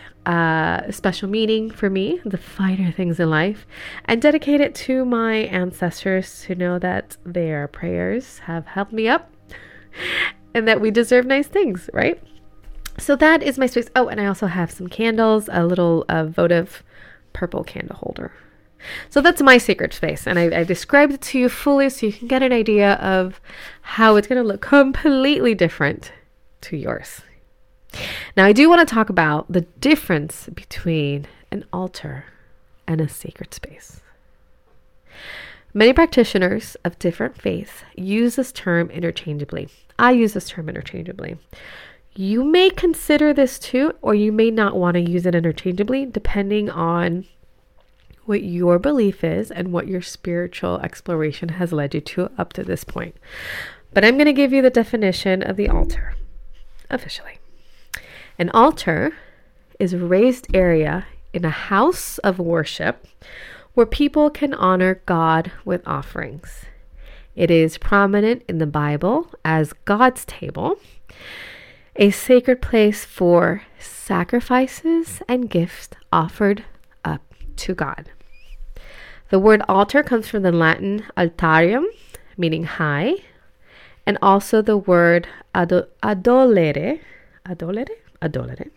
special 0.91 1.29
meaning 1.29 1.71
for 1.71 1.89
me, 1.89 2.21
the 2.25 2.39
finer 2.39 2.91
things 2.91 3.21
in 3.21 3.31
life, 3.31 3.67
and 4.07 4.21
dedicate 4.21 4.61
it 4.61 4.75
to 4.75 5.05
my 5.05 5.35
ancestors 5.35 6.43
to 6.43 6.55
know 6.55 6.79
that 6.79 7.17
their 7.25 7.69
prayers 7.69 8.41
have 8.41 8.67
helped 8.67 8.93
me 8.93 9.09
up 9.09 9.31
and 10.55 10.67
that 10.67 10.81
we 10.81 10.91
deserve 10.91 11.27
nice 11.27 11.47
things, 11.47 11.89
right? 11.93 12.21
So 12.99 13.15
that 13.17 13.43
is 13.43 13.59
my 13.59 13.67
space. 13.67 13.89
Oh, 13.95 14.09
and 14.09 14.21
I 14.21 14.27
also 14.27 14.47
have 14.47 14.71
some 14.71 14.89
candles, 14.89 15.49
a 15.53 15.65
little 15.65 16.05
uh, 16.09 16.25
votive 16.25 16.83
purple 17.33 17.63
candle 17.63 17.97
holder. 17.97 18.33
So 19.11 19.21
that's 19.21 19.43
my 19.43 19.59
sacred 19.59 19.93
space, 19.93 20.27
and 20.27 20.39
I, 20.39 20.61
I 20.61 20.65
described 20.65 21.13
it 21.13 21.21
to 21.23 21.39
you 21.39 21.49
fully 21.49 21.89
so 21.91 22.07
you 22.07 22.13
can 22.13 22.29
get 22.29 22.43
an 22.43 22.53
idea 22.53 22.95
of 22.95 23.41
how 23.83 24.17
it's 24.17 24.29
going 24.29 24.41
to 24.41 24.47
look 24.47 24.61
completely 24.61 25.55
different 25.55 26.13
to 26.63 26.77
yours. 26.77 27.23
Now, 28.37 28.45
I 28.45 28.53
do 28.53 28.69
want 28.69 28.87
to 28.87 28.95
talk 28.95 29.09
about 29.09 29.51
the 29.51 29.63
difference 29.63 30.49
between 30.49 31.27
an 31.51 31.65
altar 31.73 32.27
and 32.87 33.01
a 33.01 33.09
sacred 33.09 33.55
space. 33.55 34.01
Many 35.73 35.93
practitioners 35.93 36.77
of 36.85 36.99
different 36.99 37.41
faiths 37.41 37.83
use 37.97 38.37
this 38.37 38.53
term 38.53 38.91
interchangeably. 38.91 39.69
I 39.99 40.13
use 40.13 40.33
this 40.33 40.49
term 40.49 40.69
interchangeably. 40.69 41.39
You 42.15 42.45
may 42.45 42.71
consider 42.71 43.35
this 43.35 43.59
too, 43.59 43.93
or 44.01 44.15
you 44.15 44.33
may 44.33 44.51
not 44.51 44.77
want 44.77 44.95
to 44.95 45.01
use 45.01 45.27
it 45.27 45.35
interchangeably, 45.35 46.07
depending 46.07 46.71
on 46.71 47.27
what 48.25 48.43
your 48.43 48.79
belief 48.79 49.23
is 49.23 49.51
and 49.51 49.73
what 49.73 49.87
your 49.87 50.03
spiritual 50.03 50.79
exploration 50.81 51.51
has 51.51 51.73
led 51.73 51.95
you 51.95 52.01
to 52.01 52.31
up 52.39 52.53
to 52.55 52.65
this 52.65 52.85
point. 52.85 53.17
But 53.93 54.05
I'm 54.05 54.15
going 54.15 54.27
to 54.27 54.33
give 54.33 54.53
you 54.53 54.63
the 54.63 54.71
definition 54.71 55.43
of 55.43 55.57
the 55.57 55.69
altar 55.69 56.15
officially. 56.91 57.39
An 58.39 58.51
altar 58.51 59.17
is 59.81 59.95
a 59.95 59.99
raised 59.99 60.47
area 60.55 61.07
in 61.33 61.45
a 61.45 61.51
house 61.51 62.19
of 62.19 62.39
worship 62.39 63.07
where 63.73 63.87
people 63.87 64.29
can 64.29 64.53
honor 64.53 65.01
God 65.07 65.53
with 65.65 65.87
offerings. 65.87 66.67
It 67.35 67.51
is 67.51 67.79
prominent 67.79 68.43
in 68.47 68.59
the 68.59 68.67
Bible 68.67 69.31
as 69.45 69.73
God's 69.85 70.25
table 70.27 70.79
a 71.97 72.11
sacred 72.11 72.61
place 72.61 73.07
for 73.07 73.63
sacrifices 73.79 75.23
and 75.27 75.49
gifts 75.49 75.89
offered 76.13 76.65
up 77.05 77.23
to 77.57 77.75
God. 77.75 78.11
The 79.31 79.39
word 79.39 79.63
altar 79.67 80.03
comes 80.03 80.29
from 80.29 80.43
the 80.43 80.53
Latin 80.53 81.05
altarium, 81.17 81.87
meaning 82.37 82.65
high, 82.65 83.15
and 84.05 84.19
also 84.21 84.61
the 84.61 84.77
word 84.77 85.27
ado- 85.55 85.87
adolere, 86.03 87.01
adolere, 88.23 88.71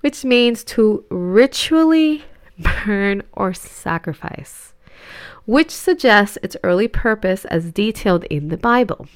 which 0.00 0.24
means 0.24 0.64
to 0.64 1.04
ritually 1.10 2.24
burn 2.58 3.22
or 3.32 3.52
sacrifice, 3.54 4.74
which 5.46 5.70
suggests 5.70 6.38
its 6.42 6.56
early 6.62 6.88
purpose 6.88 7.44
as 7.46 7.72
detailed 7.72 8.24
in 8.24 8.48
the 8.48 8.56
Bible. 8.56 9.06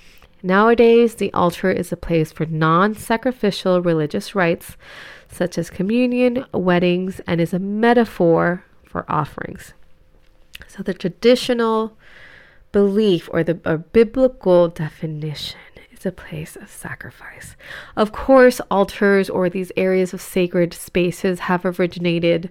Nowadays, 0.42 1.16
the 1.16 1.32
altar 1.32 1.70
is 1.70 1.92
a 1.92 1.96
place 1.96 2.30
for 2.30 2.46
non 2.46 2.94
sacrificial 2.94 3.82
religious 3.82 4.34
rites 4.34 4.76
such 5.28 5.58
as 5.58 5.70
communion, 5.70 6.44
weddings, 6.52 7.20
and 7.26 7.40
is 7.40 7.52
a 7.52 7.58
metaphor 7.58 8.62
for 8.84 9.04
offerings. 9.08 9.72
So, 10.68 10.82
the 10.82 10.94
traditional 10.94 11.96
belief 12.72 13.28
or 13.32 13.42
the 13.42 13.54
biblical 13.54 14.68
definition 14.68 15.58
a 16.06 16.12
place 16.12 16.56
of 16.56 16.70
sacrifice. 16.70 17.56
Of 17.96 18.12
course, 18.12 18.60
altars 18.70 19.28
or 19.28 19.50
these 19.50 19.72
areas 19.76 20.14
of 20.14 20.20
sacred 20.20 20.72
spaces 20.72 21.40
have 21.40 21.64
originated 21.64 22.50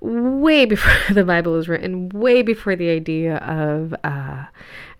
way 0.00 0.64
before 0.64 0.94
the 1.14 1.24
Bible 1.24 1.52
was 1.52 1.68
written, 1.68 2.08
way 2.10 2.42
before 2.42 2.76
the 2.76 2.90
idea 2.90 3.36
of 3.38 3.94
uh, 4.04 4.44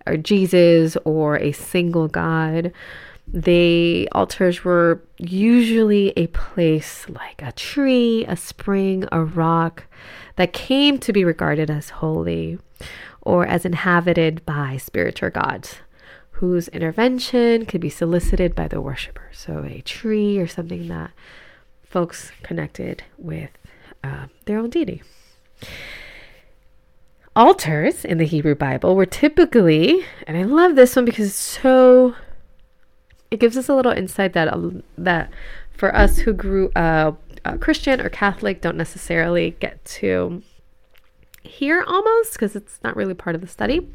or 0.05 0.17
Jesus 0.17 0.97
or 1.05 1.37
a 1.37 1.51
single 1.51 2.07
God. 2.07 2.71
The 3.25 4.09
altars 4.11 4.65
were 4.65 5.01
usually 5.17 6.11
a 6.17 6.27
place 6.27 7.07
like 7.07 7.41
a 7.41 7.53
tree, 7.53 8.25
a 8.27 8.35
spring, 8.35 9.05
a 9.13 9.23
rock 9.23 9.85
that 10.35 10.51
came 10.51 10.97
to 10.99 11.13
be 11.13 11.23
regarded 11.23 11.69
as 11.69 11.89
holy 11.89 12.59
or 13.21 13.45
as 13.45 13.65
inhabited 13.65 14.45
by 14.45 14.75
spiritual 14.75 15.29
gods 15.29 15.77
whose 16.43 16.67
intervention 16.67 17.65
could 17.65 17.79
be 17.79 17.89
solicited 17.89 18.53
by 18.53 18.67
the 18.67 18.81
worshiper. 18.81 19.29
So, 19.31 19.63
a 19.65 19.79
tree 19.79 20.37
or 20.39 20.45
something 20.45 20.89
that 20.89 21.11
folks 21.85 22.33
connected 22.43 23.01
with 23.17 23.49
uh, 24.03 24.25
their 24.43 24.57
own 24.57 24.69
deity. 24.69 25.01
Altars 27.33 28.03
in 28.03 28.17
the 28.17 28.25
Hebrew 28.25 28.55
Bible 28.55 28.93
were 28.93 29.05
typically, 29.05 30.03
and 30.27 30.35
I 30.35 30.43
love 30.43 30.75
this 30.75 30.97
one 30.97 31.05
because 31.05 31.27
it's 31.27 31.37
so, 31.37 32.13
it 33.31 33.39
gives 33.39 33.55
us 33.55 33.69
a 33.69 33.73
little 33.73 33.93
insight 33.93 34.33
that 34.33 34.51
um, 34.51 34.83
that 34.97 35.31
for 35.71 35.95
us 35.95 36.17
who 36.17 36.33
grew 36.33 36.73
up 36.75 37.21
uh, 37.45 37.55
Christian 37.55 38.01
or 38.01 38.09
Catholic 38.09 38.59
don't 38.59 38.75
necessarily 38.75 39.55
get 39.61 39.85
to 39.85 40.43
hear 41.41 41.85
almost 41.87 42.33
because 42.33 42.53
it's 42.53 42.79
not 42.83 42.97
really 42.97 43.13
part 43.13 43.33
of 43.33 43.39
the 43.39 43.47
study. 43.47 43.87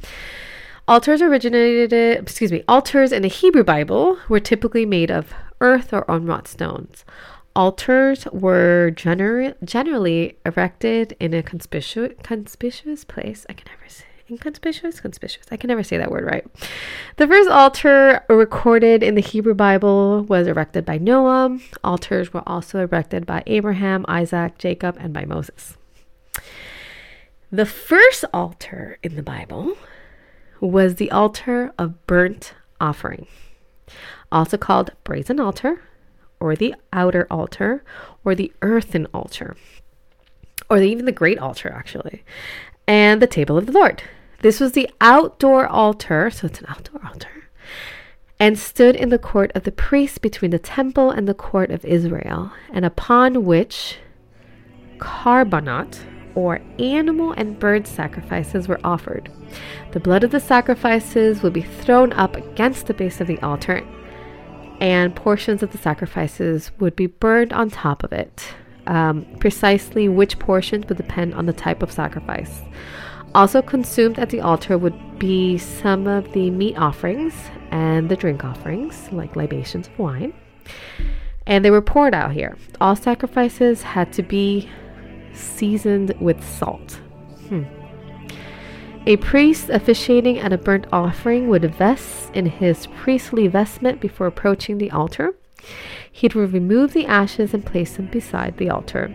Altars 0.89 1.21
originated, 1.21 1.93
excuse 2.19 2.51
me, 2.51 2.65
altars 2.67 3.13
in 3.13 3.21
the 3.21 3.29
Hebrew 3.29 3.63
Bible 3.63 4.19
were 4.27 4.41
typically 4.41 4.87
made 4.87 5.11
of 5.11 5.35
earth 5.61 5.93
or 5.93 6.07
unwrought 6.09 6.49
stones. 6.49 7.05
Altars 7.55 8.25
were 8.33 8.91
gener- 8.95 9.55
generally 9.63 10.39
erected 10.47 11.15
in 11.21 11.35
a 11.35 11.43
conspicuous, 11.43 12.15
conspicuous 12.23 13.05
place. 13.05 13.45
I 13.51 13.53
can 13.53 13.67
never 13.71 13.87
say 13.87 14.07
inconspicuous, 14.31 15.01
conspicuous. 15.01 15.47
I 15.51 15.59
can 15.59 15.69
never 15.69 15.83
say 15.83 15.99
that 15.99 16.11
word 16.11 16.25
right. 16.25 16.47
The 17.17 17.27
first 17.27 17.51
altar 17.51 18.25
recorded 18.31 19.03
in 19.03 19.15
the 19.15 19.21
Hebrew 19.21 19.55
Bible 19.55 20.23
was 20.23 20.47
erected 20.47 20.87
by 20.87 20.97
Noah. 20.97 21.59
Altars 21.85 22.33
were 22.33 22.45
also 22.47 22.81
erected 22.81 23.27
by 23.27 23.43
Abraham, 23.47 24.07
Isaac, 24.09 24.57
Jacob, 24.57 24.97
and 24.99 25.13
by 25.13 25.27
Moses. 25.27 25.77
The 27.53 27.67
first 27.67 28.25
altar 28.33 28.97
in 29.03 29.17
the 29.17 29.23
Bible 29.23 29.77
was 30.61 30.97
the 30.97 31.11
altar 31.11 31.73
of 31.79 32.07
burnt 32.07 32.55
offering, 32.81 33.27
also 34.31 34.57
called 34.57 34.93
brazen 35.05 35.41
altar 35.41 35.81
or 36.41 36.55
the 36.55 36.75
outer 36.93 37.27
altar, 37.31 37.83
or 38.25 38.35
the 38.35 38.53
earthen 38.63 39.07
altar, 39.13 39.57
or 40.71 40.79
even 40.79 41.05
the 41.05 41.13
great 41.13 41.39
altar, 41.39 41.73
actually, 41.73 42.23
and 42.87 43.21
the 43.21 43.27
table 43.27 43.59
of 43.59 43.67
the 43.67 43.73
Lord. 43.73 44.03
This 44.41 44.61
was 44.61 44.73
the 44.73 44.89
outdoor 45.01 45.67
altar, 45.67 46.31
so 46.31 46.47
it's 46.47 46.61
an 46.61 46.67
outdoor 46.69 47.05
altar, 47.05 47.51
and 48.39 48.59
stood 48.59 48.95
in 48.95 49.09
the 49.09 49.19
court 49.19 49.51
of 49.55 49.65
the 49.65 49.73
priests 49.73 50.19
between 50.19 50.53
the 50.53 50.59
temple 50.59 51.11
and 51.11 51.27
the 51.27 51.35
court 51.35 51.71
of 51.71 51.85
Israel, 51.85 52.53
and 52.73 52.85
upon 52.85 53.45
which 53.45 53.99
korbanot, 54.99 55.99
or 56.35 56.61
animal 56.79 57.33
and 57.33 57.59
bird 57.59 57.85
sacrifices 57.87 58.69
were 58.69 58.79
offered. 58.85 59.29
The 59.93 60.01
blood 60.01 60.25
of 60.25 60.31
the 60.31 60.41
sacrifices 60.41 61.43
would 61.43 61.53
be 61.53 61.63
thrown 61.63 62.13
up 62.13 62.37
against 62.37 62.87
the 62.87 62.95
base 62.95 63.21
of 63.21 63.27
the 63.27 63.39
altar, 63.41 63.83
and 64.81 65.15
portions 65.15 65.63
of 65.63 65.73
the 65.73 65.79
sacrifices 65.79 66.71
would 66.79 66.95
be 66.95 67.07
burned 67.07 67.53
on 67.53 67.71
top 67.71 68.05
of 68.05 68.13
it. 68.13 68.55
Um, 68.87 69.27
precisely 69.39 70.09
which 70.09 70.39
portions 70.39 70.87
would 70.89 70.97
depend 70.97 71.35
on 71.35 71.45
the 71.45 71.53
type 71.53 71.83
of 71.83 71.93
sacrifice. 71.93 72.63
Also 73.35 73.61
consumed 73.61 74.19
at 74.19 74.31
the 74.31 74.41
altar 74.41 74.79
would 74.79 75.19
be 75.19 75.59
some 75.59 76.07
of 76.07 76.33
the 76.33 76.51
meat 76.51 76.79
offerings 76.79 77.35
and 77.71 78.09
the 78.09 78.17
drink 78.17 78.45
offerings, 78.45 79.13
like 79.13 79.37
libations 79.37 79.89
of 79.89 79.99
wine. 79.99 80.33
And 81.47 81.65
they 81.65 81.71
were 81.71 81.83
poured 81.83 82.15
out 82.15 82.33
here. 82.33 82.57
All 82.81 82.97
sacrifices 82.97 83.83
had 83.83 84.13
to 84.15 84.23
be 84.23 84.71
seasoned 85.35 86.15
with 86.21 86.43
salt. 86.43 86.93
Hmm. 87.49 87.65
A 89.09 89.17
priest 89.17 89.71
officiating 89.71 90.39
at 90.39 90.53
a 90.53 90.59
burnt 90.59 90.87
offering 90.93 91.49
would 91.49 91.75
vest 91.75 92.31
in 92.35 92.45
his 92.45 92.87
priestly 92.89 93.49
vestment 93.49 94.03
before 94.03 94.27
approaching 94.27 94.77
the 94.77 94.91
altar. 94.91 95.35
He 96.13 96.29
would 96.29 96.53
remove 96.53 96.93
the 96.93 97.07
ashes 97.07 97.55
and 97.55 97.65
place 97.65 97.97
them 97.97 98.09
beside 98.09 98.59
the 98.59 98.69
altar. 98.69 99.11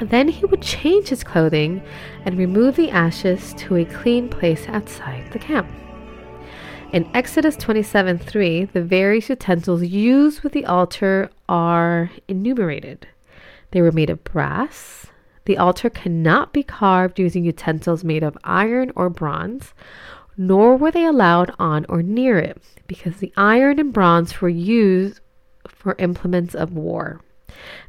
Then 0.00 0.28
he 0.28 0.46
would 0.46 0.62
change 0.62 1.08
his 1.08 1.24
clothing 1.24 1.82
and 2.24 2.38
remove 2.38 2.76
the 2.76 2.90
ashes 2.90 3.54
to 3.54 3.74
a 3.74 3.84
clean 3.84 4.28
place 4.28 4.68
outside 4.68 5.32
the 5.32 5.40
camp. 5.40 5.68
In 6.92 7.10
Exodus 7.12 7.56
27 7.56 8.18
3, 8.18 8.66
the 8.66 8.82
various 8.82 9.28
utensils 9.28 9.82
used 9.82 10.42
with 10.42 10.52
the 10.52 10.64
altar 10.64 11.28
are 11.48 12.12
enumerated. 12.28 13.08
They 13.72 13.82
were 13.82 13.90
made 13.90 14.10
of 14.10 14.22
brass, 14.22 15.06
the 15.48 15.56
altar 15.56 15.88
cannot 15.88 16.52
be 16.52 16.62
carved 16.62 17.18
using 17.18 17.42
utensils 17.42 18.04
made 18.04 18.22
of 18.22 18.36
iron 18.44 18.92
or 18.94 19.08
bronze, 19.08 19.72
nor 20.36 20.76
were 20.76 20.90
they 20.90 21.06
allowed 21.06 21.50
on 21.58 21.86
or 21.88 22.02
near 22.02 22.38
it, 22.38 22.62
because 22.86 23.16
the 23.16 23.32
iron 23.34 23.80
and 23.80 23.90
bronze 23.90 24.42
were 24.42 24.50
used 24.50 25.20
for 25.66 25.96
implements 25.98 26.54
of 26.54 26.74
war. 26.74 27.22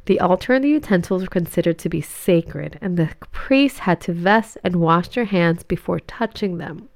The 0.06 0.20
altar 0.20 0.54
and 0.54 0.64
the 0.64 0.70
utensils 0.70 1.20
were 1.20 1.28
considered 1.28 1.78
to 1.80 1.90
be 1.90 2.00
sacred, 2.00 2.78
and 2.80 2.96
the 2.96 3.10
priests 3.30 3.80
had 3.80 4.00
to 4.00 4.14
vest 4.14 4.56
and 4.64 4.76
wash 4.76 5.08
their 5.08 5.26
hands 5.26 5.62
before 5.62 6.00
touching 6.00 6.56
them, 6.56 6.88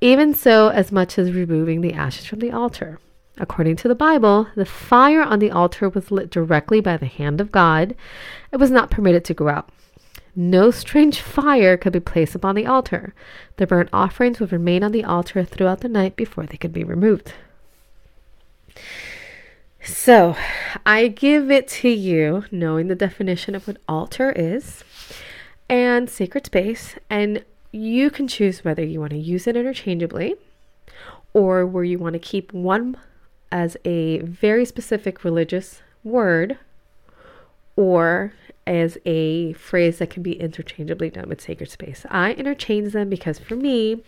even 0.00 0.34
so, 0.34 0.70
as 0.70 0.90
much 0.90 1.20
as 1.20 1.30
removing 1.30 1.82
the 1.82 1.92
ashes 1.92 2.26
from 2.26 2.40
the 2.40 2.50
altar. 2.50 2.98
According 3.38 3.76
to 3.76 3.88
the 3.88 3.96
Bible, 3.96 4.48
the 4.54 4.64
fire 4.64 5.22
on 5.22 5.40
the 5.40 5.50
altar 5.50 5.88
was 5.88 6.12
lit 6.12 6.30
directly 6.30 6.80
by 6.80 6.96
the 6.96 7.06
hand 7.06 7.40
of 7.40 7.50
God. 7.50 7.96
It 8.52 8.58
was 8.58 8.70
not 8.70 8.90
permitted 8.90 9.24
to 9.24 9.34
go 9.34 9.48
out. 9.48 9.70
No 10.36 10.70
strange 10.70 11.20
fire 11.20 11.76
could 11.76 11.92
be 11.92 12.00
placed 12.00 12.34
upon 12.34 12.54
the 12.54 12.66
altar. 12.66 13.12
The 13.56 13.66
burnt 13.66 13.88
offerings 13.92 14.38
would 14.38 14.52
remain 14.52 14.84
on 14.84 14.92
the 14.92 15.04
altar 15.04 15.44
throughout 15.44 15.80
the 15.80 15.88
night 15.88 16.14
before 16.14 16.46
they 16.46 16.56
could 16.56 16.72
be 16.72 16.84
removed. 16.84 17.32
So, 19.82 20.36
I 20.86 21.08
give 21.08 21.50
it 21.50 21.68
to 21.68 21.88
you 21.88 22.44
knowing 22.50 22.88
the 22.88 22.94
definition 22.94 23.54
of 23.54 23.66
what 23.66 23.76
altar 23.86 24.32
is 24.32 24.82
and 25.68 26.08
sacred 26.08 26.46
space, 26.46 26.94
and 27.10 27.44
you 27.70 28.10
can 28.10 28.28
choose 28.28 28.64
whether 28.64 28.84
you 28.84 29.00
want 29.00 29.10
to 29.10 29.18
use 29.18 29.46
it 29.46 29.56
interchangeably 29.56 30.36
or 31.32 31.66
where 31.66 31.84
you 31.84 31.98
want 31.98 32.14
to 32.14 32.18
keep 32.18 32.52
one 32.52 32.96
as 33.54 33.76
a 33.84 34.18
very 34.18 34.64
specific 34.64 35.22
religious 35.22 35.80
word 36.02 36.58
or 37.76 38.32
as 38.66 38.98
a 39.06 39.52
phrase 39.52 39.98
that 39.98 40.10
can 40.10 40.24
be 40.24 40.32
interchangeably 40.40 41.08
done 41.08 41.28
with 41.28 41.40
sacred 41.40 41.70
space. 41.70 42.04
I 42.10 42.32
interchange 42.32 42.92
them 42.92 43.08
because 43.08 43.38
for 43.38 43.54
me, 43.54 44.02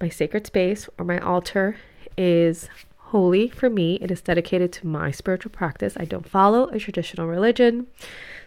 my 0.00 0.08
sacred 0.08 0.44
space 0.44 0.88
or 0.98 1.04
my 1.04 1.20
altar 1.20 1.76
is 2.18 2.68
holy 2.98 3.48
for 3.48 3.70
me. 3.70 3.94
It 4.02 4.10
is 4.10 4.20
dedicated 4.20 4.72
to 4.72 4.88
my 4.88 5.12
spiritual 5.12 5.52
practice. 5.52 5.96
I 5.96 6.04
don't 6.04 6.28
follow 6.28 6.64
a 6.70 6.80
traditional 6.80 7.28
religion. 7.28 7.86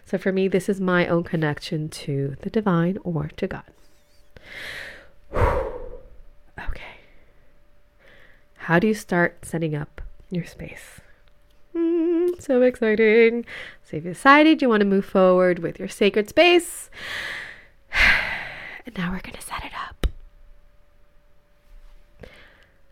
So 0.04 0.18
for 0.18 0.30
me, 0.30 0.48
this 0.48 0.68
is 0.68 0.78
my 0.78 1.06
own 1.06 1.24
connection 1.24 1.88
to 1.88 2.36
the 2.42 2.50
divine 2.50 2.98
or 3.02 3.30
to 3.38 3.46
God. 3.46 3.64
okay. 5.34 6.98
How 8.56 8.78
do 8.78 8.86
you 8.86 8.94
start 8.94 9.46
setting 9.46 9.74
up 9.74 10.02
your 10.34 10.44
space? 10.44 11.00
Mm, 11.74 12.40
so 12.40 12.62
exciting. 12.62 13.44
So 13.82 13.96
you've 13.96 14.04
decided 14.04 14.62
you 14.62 14.68
want 14.68 14.80
to 14.80 14.86
move 14.86 15.04
forward 15.04 15.58
with 15.58 15.78
your 15.78 15.88
sacred 15.88 16.28
space. 16.28 16.90
And 18.86 18.98
now 18.98 19.12
we're 19.12 19.20
going 19.20 19.32
to 19.32 19.40
set 19.40 19.64
it 19.64 19.72
up. 19.88 20.06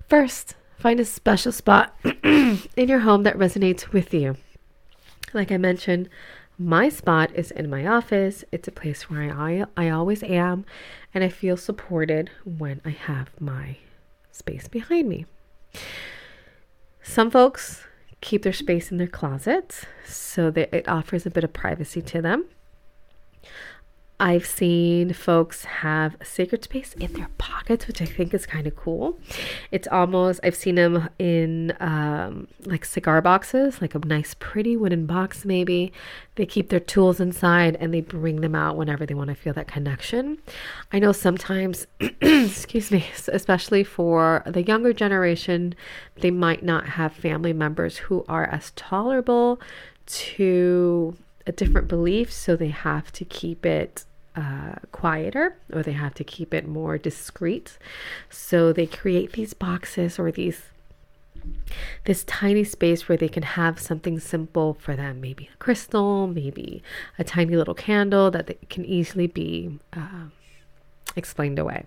First, 0.09 0.55
find 0.79 0.99
a 0.99 1.05
special 1.05 1.53
spot 1.53 1.95
in 2.25 2.59
your 2.77 3.01
home 3.01 3.25
that 3.25 3.37
resonates 3.37 3.93
with 3.93 4.15
you. 4.15 4.39
Like 5.35 5.53
I 5.53 5.59
mentioned, 5.59 6.09
my 6.59 6.89
spot 6.89 7.31
is 7.35 7.51
in 7.51 7.69
my 7.69 7.87
office. 7.87 8.45
It's 8.53 8.69
a 8.69 8.73
place 8.73 9.11
where 9.11 9.35
I, 9.35 9.65
I 9.77 9.91
always 9.91 10.23
am, 10.23 10.65
and 11.13 11.23
I 11.25 11.29
feel 11.29 11.57
supported 11.57 12.31
when 12.45 12.81
I 12.85 12.91
have 12.91 13.31
my 13.41 13.77
space 14.31 14.69
behind 14.69 15.09
me. 15.09 15.27
Some 17.03 17.31
folks 17.31 17.85
keep 18.21 18.43
their 18.43 18.53
space 18.53 18.91
in 18.91 18.97
their 18.97 19.09
closet 19.09 19.83
so 20.07 20.51
that 20.53 20.75
it 20.75 20.89
offers 20.89 21.27
a 21.27 21.31
bit 21.31 21.45
of 21.45 21.53
privacy 21.53 22.01
to 22.03 22.23
them. 22.23 22.47
I've 24.23 24.47
seen 24.47 25.15
folks 25.15 25.65
have 25.65 26.15
sacred 26.23 26.63
space 26.63 26.95
in 26.95 27.13
their 27.15 27.27
pockets, 27.39 27.89
which 27.89 28.01
I 28.01 28.05
think 28.05 28.33
is 28.33 28.47
kind 28.47 28.69
of 28.69 28.77
cool. 28.77 29.19
It's 29.73 29.89
almost, 29.89 30.39
I've 30.45 30.55
seen 30.55 30.77
them 30.77 31.09
in 31.19 31.77
um, 31.81 32.47
like 32.65 32.85
cigar 32.85 33.21
boxes, 33.21 33.81
like 33.81 33.97
a 33.97 33.99
nice, 33.99 34.37
pretty 34.39 34.77
wooden 34.77 35.07
box, 35.07 35.45
maybe. 35.45 35.93
They 36.37 36.47
keep 36.47 36.69
their 36.69 36.79
tools 36.79 37.19
inside 37.19 37.77
and 37.81 37.93
they 37.93 38.01
bring 38.01 38.43
them 38.43 38.55
out 38.55 38.77
whenever 38.77 39.05
they 39.05 39.15
want 39.15 39.31
to 39.31 39.35
feel 39.35 39.55
that 39.55 39.67
connection. 39.67 40.39
I 40.93 41.01
know 41.01 41.11
sometimes, 41.11 41.89
excuse 42.21 42.93
me, 42.93 43.05
especially 43.27 43.83
for 43.83 44.45
the 44.47 44.63
younger 44.63 44.93
generation, 44.93 45.75
they 46.21 46.31
might 46.31 46.63
not 46.63 46.91
have 46.91 47.13
family 47.13 47.53
members 47.53 47.97
who 47.97 48.25
are 48.29 48.47
as 48.47 48.71
tolerable 48.77 49.61
to 50.07 51.17
a 51.45 51.51
different 51.51 51.89
belief, 51.89 52.33
so 52.33 52.55
they 52.55 52.69
have 52.69 53.11
to 53.11 53.25
keep 53.25 53.67
it 53.67 54.05
uh, 54.35 54.75
quieter 54.93 55.57
or 55.73 55.83
they 55.83 55.93
have 55.93 56.15
to 56.15 56.25
keep 56.25 56.55
it 56.55 56.67
more 56.67 56.99
discreet. 56.99 57.79
So 58.31 58.73
they 58.73 58.87
create 58.87 59.33
these 59.33 59.55
boxes 59.55 60.19
or 60.19 60.31
these 60.31 60.63
this 62.05 62.23
tiny 62.25 62.63
space 62.63 63.09
where 63.09 63.19
they 63.19 63.29
can 63.29 63.43
have 63.43 63.81
something 63.81 64.21
simple 64.21 64.75
for 64.75 64.95
them. 64.95 65.21
Maybe 65.21 65.51
a 65.53 65.57
crystal 65.57 66.27
maybe 66.27 66.83
a 67.19 67.25
tiny 67.25 67.57
little 67.57 67.75
candle 67.75 68.31
that 68.31 68.69
can 68.71 68.85
easily 68.85 69.27
be 69.27 69.79
uh, 69.93 70.27
explained 71.17 71.59
away. 71.59 71.85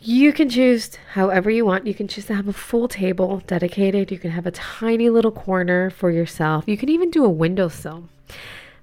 You 0.00 0.32
can 0.32 0.48
choose 0.48 0.96
however 1.14 1.50
you 1.50 1.64
want. 1.66 1.86
You 1.86 1.94
can 1.94 2.06
choose 2.06 2.26
to 2.26 2.34
have 2.34 2.46
a 2.46 2.52
full 2.52 2.86
table 2.86 3.42
dedicated. 3.46 4.12
You 4.12 4.18
can 4.18 4.30
have 4.30 4.46
a 4.46 4.52
tiny 4.52 5.10
little 5.10 5.32
corner 5.32 5.90
for 5.90 6.10
yourself. 6.10 6.64
You 6.68 6.76
can 6.76 6.88
even 6.88 7.10
do 7.10 7.24
a 7.24 7.28
windowsill 7.28 8.08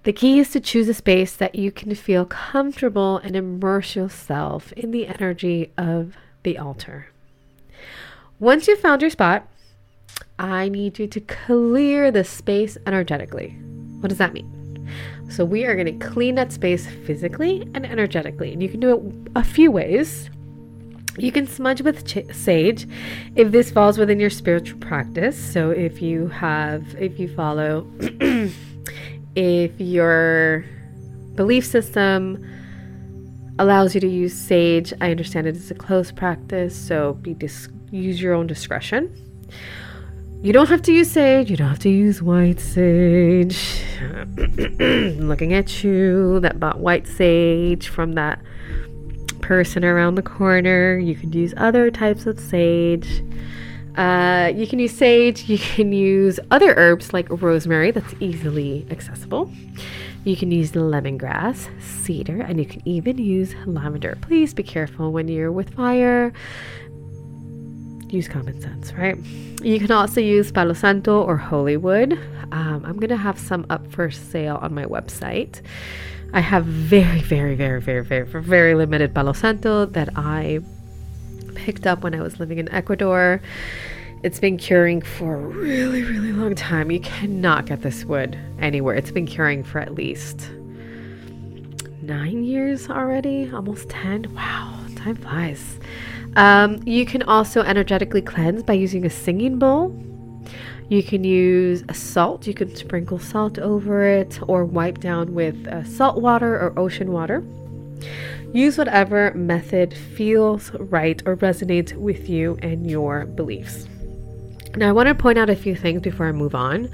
the 0.03 0.13
key 0.13 0.39
is 0.39 0.49
to 0.51 0.59
choose 0.59 0.89
a 0.89 0.93
space 0.93 1.33
that 1.35 1.55
you 1.55 1.71
can 1.71 1.95
feel 1.95 2.25
comfortable 2.25 3.17
and 3.17 3.35
immerse 3.35 3.95
yourself 3.95 4.73
in 4.73 4.91
the 4.91 5.07
energy 5.07 5.71
of 5.77 6.17
the 6.43 6.57
altar. 6.57 7.07
Once 8.37 8.67
you've 8.67 8.79
found 8.79 9.01
your 9.01 9.09
spot, 9.09 9.47
I 10.37 10.67
need 10.67 10.99
you 10.99 11.07
to 11.07 11.21
clear 11.21 12.11
the 12.11 12.25
space 12.25 12.77
energetically. 12.85 13.51
What 14.01 14.09
does 14.09 14.17
that 14.17 14.33
mean? 14.33 14.89
So, 15.29 15.45
we 15.45 15.63
are 15.65 15.75
going 15.75 15.97
to 15.97 16.05
clean 16.05 16.35
that 16.35 16.51
space 16.51 16.85
physically 17.05 17.61
and 17.73 17.85
energetically, 17.85 18.51
and 18.51 18.61
you 18.61 18.67
can 18.67 18.81
do 18.81 18.95
it 18.95 19.31
a 19.35 19.43
few 19.43 19.71
ways. 19.71 20.29
You 21.17 21.31
can 21.31 21.47
smudge 21.47 21.81
with 21.81 22.05
ch- 22.05 22.35
sage 22.35 22.87
if 23.35 23.51
this 23.51 23.71
falls 23.71 23.97
within 23.97 24.19
your 24.19 24.29
spiritual 24.29 24.79
practice. 24.79 25.37
So, 25.41 25.69
if 25.71 26.01
you 26.01 26.27
have, 26.27 26.83
if 26.99 27.17
you 27.19 27.33
follow 27.33 27.87
if 29.35 29.79
your 29.79 30.65
belief 31.35 31.65
system 31.65 32.43
allows 33.59 33.95
you 33.95 34.01
to 34.01 34.07
use 34.07 34.33
sage, 34.33 34.93
I 35.01 35.11
understand 35.11 35.47
it 35.47 35.55
is 35.55 35.71
a 35.71 35.75
close 35.75 36.11
practice, 36.11 36.75
so 36.75 37.13
be 37.13 37.33
dis- 37.33 37.69
use 37.91 38.21
your 38.21 38.33
own 38.33 38.47
discretion. 38.47 39.13
You 40.41 40.51
don't 40.51 40.67
have 40.67 40.81
to 40.83 40.91
use 40.91 41.09
sage. 41.09 41.49
You 41.49 41.55
don't 41.55 41.69
have 41.69 41.79
to 41.79 41.89
use 41.89 42.21
white 42.21 42.59
sage. 42.59 43.81
looking 44.37 45.53
at 45.53 45.83
you 45.83 46.39
that 46.41 46.59
bought 46.59 46.79
white 46.79 47.07
sage 47.07 47.87
from 47.87 48.13
that 48.13 48.41
person 49.39 49.85
around 49.85 50.15
the 50.15 50.21
corner. 50.21 50.97
You 50.97 51.15
could 51.15 51.33
use 51.33 51.53
other 51.55 51.89
types 51.89 52.25
of 52.25 52.39
sage. 52.39 53.23
Uh, 53.95 54.51
you 54.55 54.65
can 54.65 54.79
use 54.79 54.95
sage. 54.95 55.49
You 55.49 55.57
can 55.57 55.93
use 55.93 56.39
other 56.51 56.73
herbs 56.75 57.13
like 57.13 57.27
rosemary, 57.29 57.91
that's 57.91 58.13
easily 58.19 58.85
accessible. 58.89 59.51
You 60.23 60.37
can 60.37 60.51
use 60.51 60.71
lemongrass, 60.71 61.69
cedar, 61.81 62.41
and 62.41 62.57
you 62.57 62.65
can 62.65 62.81
even 62.87 63.17
use 63.17 63.53
lavender. 63.65 64.17
Please 64.21 64.53
be 64.53 64.63
careful 64.63 65.11
when 65.11 65.27
you're 65.27 65.51
with 65.51 65.73
fire. 65.75 66.31
Use 68.07 68.27
common 68.27 68.61
sense, 68.61 68.93
right? 68.93 69.17
You 69.61 69.79
can 69.79 69.91
also 69.91 70.21
use 70.21 70.51
Palo 70.51 70.73
Santo 70.73 71.21
or 71.21 71.35
holy 71.35 71.77
wood. 71.77 72.13
Um, 72.51 72.83
I'm 72.85 72.97
going 72.97 73.09
to 73.09 73.17
have 73.17 73.37
some 73.37 73.65
up 73.69 73.91
for 73.91 74.09
sale 74.11 74.59
on 74.61 74.73
my 74.73 74.85
website. 74.85 75.61
I 76.31 76.39
have 76.39 76.65
very, 76.65 77.21
very, 77.21 77.55
very, 77.55 77.81
very, 77.81 78.03
very, 78.03 78.25
very 78.25 78.75
limited 78.75 79.13
Palo 79.13 79.33
Santo 79.33 79.85
that 79.87 80.09
I 80.15 80.61
picked 81.55 81.87
up 81.87 82.03
when 82.03 82.13
I 82.13 82.21
was 82.21 82.39
living 82.39 82.57
in 82.57 82.69
Ecuador. 82.69 83.41
It's 84.23 84.39
been 84.39 84.57
curing 84.57 85.01
for 85.01 85.35
a 85.35 85.37
really, 85.37 86.03
really 86.03 86.31
long 86.31 86.55
time. 86.55 86.91
You 86.91 87.01
cannot 87.01 87.65
get 87.65 87.81
this 87.81 88.05
wood 88.05 88.37
anywhere. 88.59 88.95
It's 88.95 89.11
been 89.11 89.25
curing 89.25 89.63
for 89.63 89.79
at 89.79 89.95
least 89.95 90.49
nine 92.01 92.43
years 92.43 92.89
already, 92.89 93.51
almost 93.51 93.89
10. 93.89 94.33
Wow, 94.33 94.85
time 94.95 95.15
flies. 95.15 95.79
Um, 96.35 96.81
you 96.85 97.05
can 97.05 97.23
also 97.23 97.61
energetically 97.61 98.21
cleanse 98.21 98.63
by 98.63 98.73
using 98.73 99.05
a 99.05 99.09
singing 99.09 99.59
bowl. 99.59 99.95
You 100.89 101.01
can 101.01 101.23
use 101.23 101.83
a 101.89 101.93
salt, 101.93 102.45
you 102.45 102.53
can 102.53 102.75
sprinkle 102.75 103.19
salt 103.19 103.57
over 103.57 104.03
it 104.03 104.39
or 104.47 104.65
wipe 104.65 104.99
down 104.99 105.33
with 105.33 105.67
uh, 105.67 105.83
salt 105.83 106.21
water 106.21 106.55
or 106.55 106.77
ocean 106.77 107.11
water. 107.11 107.43
Use 108.53 108.77
whatever 108.77 109.33
method 109.33 109.93
feels 109.95 110.71
right 110.73 111.21
or 111.25 111.35
resonates 111.37 111.93
with 111.93 112.29
you 112.29 112.57
and 112.61 112.89
your 112.89 113.25
beliefs. 113.25 113.87
Now, 114.75 114.89
I 114.89 114.91
want 114.91 115.07
to 115.07 115.15
point 115.15 115.39
out 115.39 115.49
a 115.49 115.55
few 115.55 115.75
things 115.75 116.01
before 116.01 116.27
I 116.27 116.31
move 116.31 116.53
on. 116.53 116.89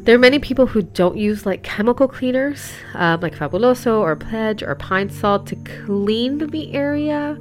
There 0.00 0.14
are 0.14 0.18
many 0.18 0.38
people 0.38 0.66
who 0.66 0.82
don't 0.82 1.16
use 1.16 1.44
like 1.44 1.62
chemical 1.62 2.08
cleaners, 2.08 2.72
uh, 2.94 3.18
like 3.20 3.34
Fabuloso 3.34 4.00
or 4.00 4.16
Pledge 4.16 4.62
or 4.62 4.74
Pine-Sol, 4.74 5.40
to 5.44 5.56
clean 5.86 6.38
the 6.38 6.72
area 6.72 7.34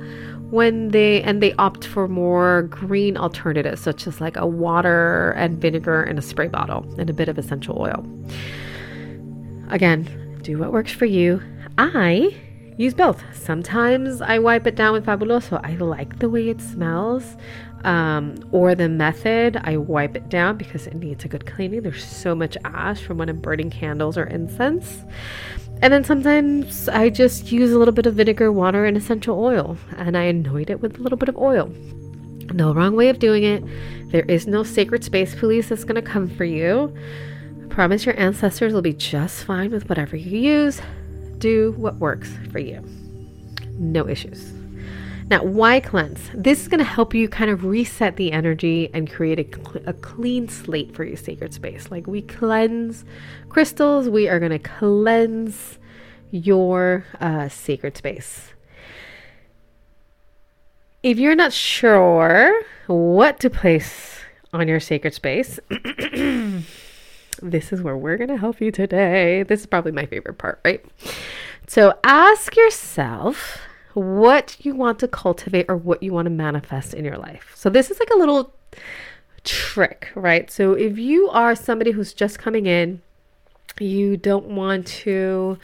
when 0.52 0.90
they 0.90 1.24
and 1.24 1.42
they 1.42 1.54
opt 1.54 1.86
for 1.86 2.08
more 2.08 2.64
green 2.64 3.16
alternatives, 3.16 3.82
such 3.82 4.06
as 4.06 4.20
like 4.20 4.38
a 4.38 4.46
water 4.46 5.32
and 5.38 5.60
vinegar 5.62 6.04
in 6.04 6.18
a 6.18 6.22
spray 6.22 6.48
bottle 6.48 6.86
and 7.00 7.10
a 7.10 7.14
bit 7.14 7.30
of 7.30 7.38
essential 7.38 7.80
oil. 7.80 8.06
Again, 9.70 10.40
do 10.42 10.58
what 10.58 10.72
works 10.72 10.92
for 10.92 11.06
you. 11.06 11.42
I 11.78 12.36
use 12.82 12.94
both. 12.94 13.24
Sometimes 13.34 14.22
I 14.22 14.40
wipe 14.40 14.68
it 14.68 14.76
down 14.76 14.94
with 14.94 15.06
Fabuloso. 15.06 15.60
I 15.64 15.76
like 15.76 16.20
the 16.20 16.30
way 16.30 16.50
it 16.50 16.62
smells 16.62 17.38
um, 17.84 18.36
or 18.52 18.76
the 18.76 18.90
method, 18.90 19.60
I 19.64 19.78
wipe 19.78 20.16
it 20.16 20.30
down 20.30 20.58
because 20.58 20.88
it 20.88 20.96
needs 20.96 21.26
a 21.26 21.28
good 21.28 21.46
cleaning. 21.46 21.82
There's 21.82 22.04
so 22.04 22.36
much 22.36 22.58
ash 22.64 23.02
from 23.02 23.18
when 23.18 23.30
I'm 23.30 23.40
burning 23.40 23.70
candles 23.70 24.18
or 24.18 24.26
incense. 24.26 25.04
And 25.82 25.92
then 25.92 26.04
sometimes 26.04 26.88
I 26.90 27.10
just 27.10 27.52
use 27.52 27.72
a 27.72 27.80
little 27.80 27.94
bit 27.94 28.06
of 28.06 28.14
vinegar, 28.16 28.52
water, 28.52 28.86
and 28.86 28.96
essential 28.96 29.44
oil, 29.44 29.78
and 29.98 30.16
I 30.16 30.24
anoint 30.24 30.70
it 30.70 30.80
with 30.80 31.00
a 31.00 31.02
little 31.02 31.18
bit 31.18 31.30
of 31.30 31.38
oil. 31.38 31.72
No 32.54 32.74
wrong 32.74 32.96
way 32.96 33.10
of 33.10 33.18
doing 33.18 33.44
it. 33.44 33.64
There 34.12 34.26
is 34.26 34.46
no 34.46 34.64
sacred 34.64 35.04
space 35.04 35.34
police 35.34 35.70
that's 35.70 35.84
going 35.84 35.96
to 35.96 36.02
come 36.02 36.28
for 36.28 36.44
you. 36.44 36.94
I 37.64 37.68
promise 37.68 38.06
your 38.06 38.20
ancestors 38.20 38.74
will 38.74 38.82
be 38.82 38.94
just 38.94 39.46
fine 39.46 39.72
with 39.72 39.90
whatever 39.90 40.16
you 40.16 40.38
use. 40.38 40.82
Do 41.42 41.74
what 41.78 41.96
works 41.96 42.32
for 42.52 42.60
you. 42.60 42.84
No 43.80 44.08
issues. 44.08 44.54
Now, 45.32 45.44
why 45.44 45.80
cleanse? 45.80 46.20
This 46.36 46.62
is 46.62 46.68
going 46.68 46.78
to 46.80 46.84
help 46.84 47.16
you 47.16 47.28
kind 47.28 47.50
of 47.50 47.66
reset 47.66 48.18
the 48.18 48.32
energy 48.32 48.92
and 48.94 49.12
create 49.12 49.40
a, 49.40 49.58
cl- 49.58 49.84
a 49.88 49.94
clean 49.94 50.48
slate 50.50 50.94
for 50.96 51.04
your 51.04 51.18
sacred 51.18 51.52
space. 51.52 51.90
Like 51.90 52.06
we 52.06 52.22
cleanse 52.22 53.06
crystals, 53.50 54.08
we 54.08 54.30
are 54.30 54.40
going 54.40 54.52
to 54.52 54.60
cleanse 54.60 55.80
your 56.30 57.06
uh, 57.20 57.50
sacred 57.50 57.98
space. 57.98 58.54
If 61.02 61.18
you're 61.18 61.34
not 61.36 61.54
sure 61.54 62.62
what 62.86 63.40
to 63.40 63.50
place 63.50 64.20
on 64.54 64.68
your 64.68 64.80
sacred 64.80 65.16
space, 65.16 65.60
this 67.42 67.74
is 67.74 67.82
where 67.82 67.98
we're 67.98 68.18
going 68.18 68.30
to 68.30 68.38
help 68.38 68.62
you 68.62 68.72
today. 68.72 69.44
This 69.44 69.62
is 69.62 69.66
probably 69.66 69.92
my 69.92 70.06
favorite 70.06 70.38
part, 70.38 70.60
right? 70.64 70.84
So 71.68 71.94
ask 72.04 72.56
yourself 72.56 73.60
what 73.94 74.58
you 74.60 74.76
want 74.76 75.00
to 75.00 75.08
cultivate 75.08 75.66
or 75.70 75.76
what 75.76 76.02
you 76.02 76.14
want 76.14 76.26
to 76.26 76.30
manifest 76.30 76.94
in 76.94 77.06
your 77.06 77.18
life. 77.18 77.54
So, 77.56 77.70
this 77.70 77.92
is 77.92 78.00
like 78.00 78.10
a 78.10 78.18
little 78.18 78.54
trick, 79.44 80.10
right? 80.16 80.50
So, 80.50 80.74
if 80.74 80.98
you 80.98 81.30
are 81.30 81.56
somebody 81.56 81.92
who's 81.92 82.14
just 82.14 82.40
coming 82.40 82.66
in, 82.66 83.02
you 83.80 84.18
don't 84.18 84.48
want 84.48 84.88
to, 84.88 85.58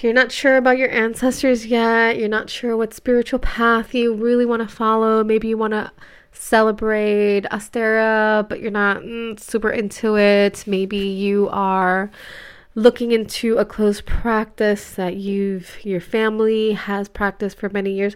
you're 0.00 0.12
not 0.12 0.32
sure 0.32 0.56
about 0.56 0.78
your 0.78 0.90
ancestors 0.90 1.66
yet, 1.66 2.18
you're 2.18 2.28
not 2.28 2.50
sure 2.50 2.76
what 2.76 2.94
spiritual 2.94 3.38
path 3.38 3.94
you 3.94 4.14
really 4.14 4.46
want 4.46 4.66
to 4.66 4.74
follow, 4.74 5.22
maybe 5.24 5.48
you 5.48 5.58
want 5.58 5.72
to 5.72 5.90
celebrate 6.38 7.42
Ostara, 7.50 8.48
but 8.48 8.60
you're 8.60 8.70
not 8.70 8.98
mm, 8.98 9.38
super 9.38 9.70
into 9.70 10.16
it, 10.16 10.64
maybe 10.66 10.98
you 10.98 11.48
are 11.50 12.10
looking 12.74 13.12
into 13.12 13.58
a 13.58 13.64
close 13.64 14.00
practice 14.00 14.94
that 14.94 15.16
you've 15.16 15.84
your 15.84 16.00
family 16.00 16.72
has 16.72 17.08
practiced 17.08 17.58
for 17.58 17.68
many 17.68 17.92
years. 17.92 18.14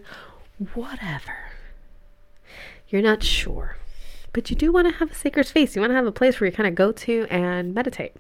Whatever. 0.74 1.35
You're 2.88 3.02
not 3.02 3.22
sure 3.22 3.76
but 4.32 4.50
you 4.50 4.56
do 4.56 4.72
want 4.72 4.88
to 4.88 4.94
have 4.94 5.11
a 5.11 5.14
sacred 5.14 5.46
space. 5.46 5.74
You 5.74 5.82
want 5.82 5.90
to 5.90 5.96
have 5.96 6.06
a 6.06 6.12
place 6.12 6.40
where 6.40 6.48
you 6.48 6.56
kind 6.56 6.68
of 6.68 6.74
go 6.74 6.92
to 6.92 7.26
and 7.30 7.74
meditate. 7.74 8.14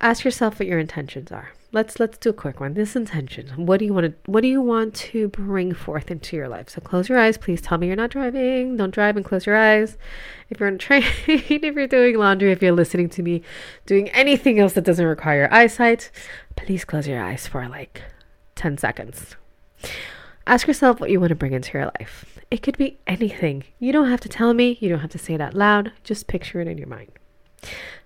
Ask 0.00 0.24
yourself 0.24 0.58
what 0.58 0.68
your 0.68 0.78
intentions 0.78 1.32
are 1.32 1.52
let's 1.72 2.00
let's 2.00 2.18
do 2.18 2.30
a 2.30 2.32
quick 2.32 2.60
one. 2.60 2.74
This 2.74 2.96
intention. 2.96 3.66
What 3.66 3.78
do 3.78 3.84
you 3.84 3.92
want 3.92 4.06
to 4.06 4.30
what 4.30 4.40
do 4.40 4.48
you 4.48 4.60
want 4.60 4.94
to 4.94 5.28
bring 5.28 5.74
forth 5.74 6.10
into 6.10 6.36
your 6.36 6.48
life? 6.48 6.70
So 6.70 6.80
close 6.80 7.08
your 7.08 7.18
eyes. 7.18 7.36
Please 7.38 7.60
tell 7.60 7.78
me 7.78 7.86
you're 7.86 7.96
not 7.96 8.10
driving. 8.10 8.76
Don't 8.76 8.94
drive 8.94 9.16
and 9.16 9.24
close 9.24 9.46
your 9.46 9.56
eyes. 9.56 9.96
If 10.48 10.60
you're 10.60 10.68
on 10.68 10.74
a 10.74 10.78
train 10.78 11.04
if 11.26 11.50
you're 11.50 11.86
doing 11.86 12.18
laundry 12.18 12.52
if 12.52 12.62
you're 12.62 12.72
listening 12.72 13.08
to 13.10 13.22
me 13.22 13.42
doing 13.84 14.08
anything 14.10 14.58
else 14.60 14.74
that 14.74 14.84
doesn't 14.84 15.04
require 15.04 15.40
your 15.40 15.54
eyesight 15.54 16.10
please 16.54 16.84
close 16.84 17.08
your 17.08 17.22
eyes 17.22 17.46
for 17.46 17.68
like 17.68 18.02
10 18.54 18.78
seconds. 18.78 19.36
Ask 20.46 20.66
yourself 20.66 21.00
what 21.00 21.10
you 21.10 21.18
want 21.20 21.30
to 21.30 21.34
bring 21.34 21.52
into 21.52 21.76
your 21.76 21.86
life. 21.98 22.38
It 22.50 22.62
could 22.62 22.78
be 22.78 22.98
anything. 23.06 23.64
You 23.80 23.92
don't 23.92 24.08
have 24.08 24.20
to 24.20 24.28
tell 24.28 24.54
me. 24.54 24.78
You 24.80 24.88
don't 24.88 25.00
have 25.00 25.10
to 25.10 25.18
say 25.18 25.34
it 25.34 25.40
out 25.40 25.54
loud. 25.54 25.92
Just 26.04 26.28
picture 26.28 26.60
it 26.60 26.68
in 26.68 26.78
your 26.78 26.86
mind. 26.86 27.10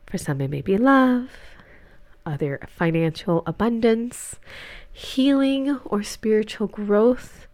For 0.07 0.17
some 0.19 0.41
it 0.41 0.49
may 0.49 0.63
be 0.63 0.79
love 0.79 1.29
Uh, 2.27 2.31
other 2.31 2.61
financial 2.69 3.43
abundance, 3.47 4.37
healing, 4.93 5.79
or 5.85 6.03
spiritual 6.03 6.67
growth. 6.67 7.47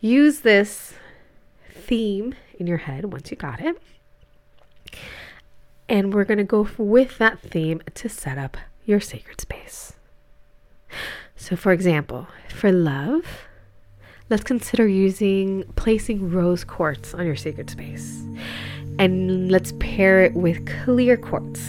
Use 0.00 0.40
this 0.40 0.94
theme 1.70 2.34
in 2.58 2.66
your 2.66 2.78
head 2.78 3.12
once 3.12 3.30
you 3.30 3.36
got 3.36 3.60
it. 3.60 3.80
And 5.88 6.14
we're 6.14 6.24
going 6.24 6.38
to 6.38 6.44
go 6.44 6.68
with 6.78 7.18
that 7.18 7.40
theme 7.40 7.82
to 7.94 8.08
set 8.08 8.38
up 8.38 8.56
your 8.84 9.00
sacred 9.00 9.40
space. 9.40 9.92
So, 11.36 11.56
for 11.56 11.72
example, 11.72 12.26
for 12.48 12.72
love, 12.72 13.46
let's 14.30 14.44
consider 14.44 14.86
using 14.86 15.64
placing 15.76 16.30
rose 16.30 16.64
quartz 16.64 17.12
on 17.14 17.26
your 17.26 17.36
sacred 17.36 17.68
space. 17.68 18.22
And 18.98 19.50
let's 19.50 19.72
pair 19.80 20.22
it 20.22 20.34
with 20.34 20.66
clear 20.84 21.16
quartz. 21.16 21.68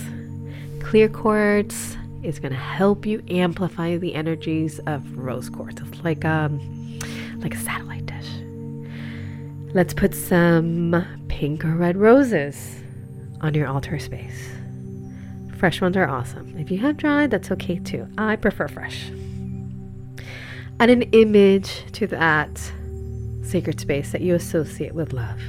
Clear 0.79 1.09
quartz 1.09 1.97
is 2.25 2.39
going 2.39 2.51
to 2.51 2.57
help 2.57 3.05
you 3.05 3.23
amplify 3.29 3.97
the 3.97 4.15
energies 4.15 4.79
of 4.87 5.17
rose 5.17 5.49
quartz. 5.49 5.81
It's 5.81 6.03
like 6.03 6.25
um 6.25 6.59
like 7.37 7.53
a 7.53 7.59
satellite 7.59 8.05
dish. 8.05 8.29
Let's 9.73 9.93
put 9.93 10.15
some 10.15 11.05
pink 11.27 11.63
or 11.65 11.75
red 11.75 11.97
roses 11.97 12.81
on 13.41 13.53
your 13.53 13.67
altar 13.67 13.99
space. 13.99 14.49
Fresh 15.57 15.81
ones 15.81 15.95
are 15.95 16.07
awesome. 16.07 16.57
If 16.57 16.71
you 16.71 16.79
have 16.79 16.97
dried, 16.97 17.31
that's 17.31 17.51
okay 17.51 17.79
too. 17.79 18.07
I 18.17 18.35
prefer 18.35 18.67
fresh. 18.67 19.09
Add 20.79 20.89
an 20.89 21.03
image 21.13 21.85
to 21.93 22.07
that 22.07 22.71
sacred 23.43 23.79
space 23.79 24.11
that 24.11 24.21
you 24.21 24.35
associate 24.35 24.93
with 24.93 25.13
love. 25.13 25.39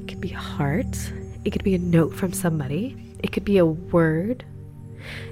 It 0.00 0.08
could 0.08 0.20
be 0.20 0.32
a 0.32 0.38
heart, 0.38 1.12
it 1.44 1.50
could 1.50 1.64
be 1.64 1.74
a 1.74 1.78
note 1.78 2.14
from 2.14 2.32
somebody, 2.32 2.96
it 3.18 3.32
could 3.32 3.44
be 3.44 3.58
a 3.58 3.66
word, 3.66 4.44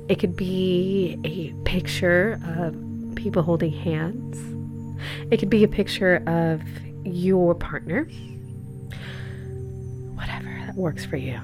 it 0.08 0.18
could 0.18 0.36
be 0.36 1.18
a 1.24 1.52
picture 1.64 2.40
of 2.56 2.76
people 3.16 3.42
holding 3.42 3.72
hands. 3.72 4.38
It 5.30 5.38
could 5.38 5.50
be 5.50 5.64
a 5.64 5.68
picture 5.68 6.22
of 6.26 6.62
your 7.04 7.54
partner. 7.54 8.04
Whatever. 10.14 10.50
that 10.66 10.76
works 10.76 11.04
for 11.04 11.16
you. 11.16 11.40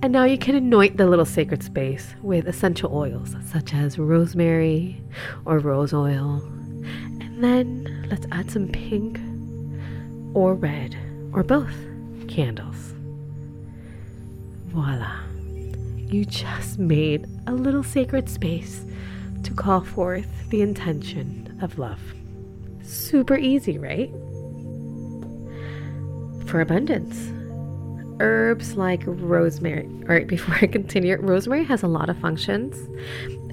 And 0.00 0.12
now 0.12 0.24
you 0.24 0.38
can 0.38 0.54
anoint 0.54 0.96
the 0.96 1.06
little 1.06 1.24
sacred 1.24 1.62
space 1.62 2.14
with 2.22 2.46
essential 2.46 2.94
oils 2.94 3.34
such 3.50 3.74
as 3.74 3.98
rosemary 3.98 5.02
or 5.44 5.58
rose 5.58 5.92
oil. 5.92 6.40
And 7.20 7.42
then 7.42 8.06
let's 8.08 8.26
add 8.30 8.50
some 8.50 8.68
pink 8.68 9.18
or 10.34 10.54
red 10.54 10.96
or 11.32 11.42
both 11.42 11.74
candles. 12.28 12.94
Voila. 14.66 15.27
You 16.08 16.24
just 16.24 16.78
made 16.78 17.26
a 17.46 17.52
little 17.52 17.82
sacred 17.82 18.28
space 18.28 18.84
to 19.42 19.52
call 19.52 19.82
forth 19.82 20.26
the 20.48 20.62
intention 20.62 21.58
of 21.60 21.78
love. 21.78 22.00
Super 22.82 23.36
easy, 23.36 23.78
right? 23.78 24.10
For 26.48 26.60
abundance 26.60 27.32
herbs 28.20 28.76
like 28.76 29.02
rosemary. 29.06 29.86
All 30.02 30.14
right, 30.14 30.26
before 30.36 30.56
I 30.56 30.66
continue, 30.66 31.16
rosemary 31.16 31.64
has 31.64 31.82
a 31.82 31.88
lot 31.88 32.08
of 32.08 32.18
functions, 32.18 32.76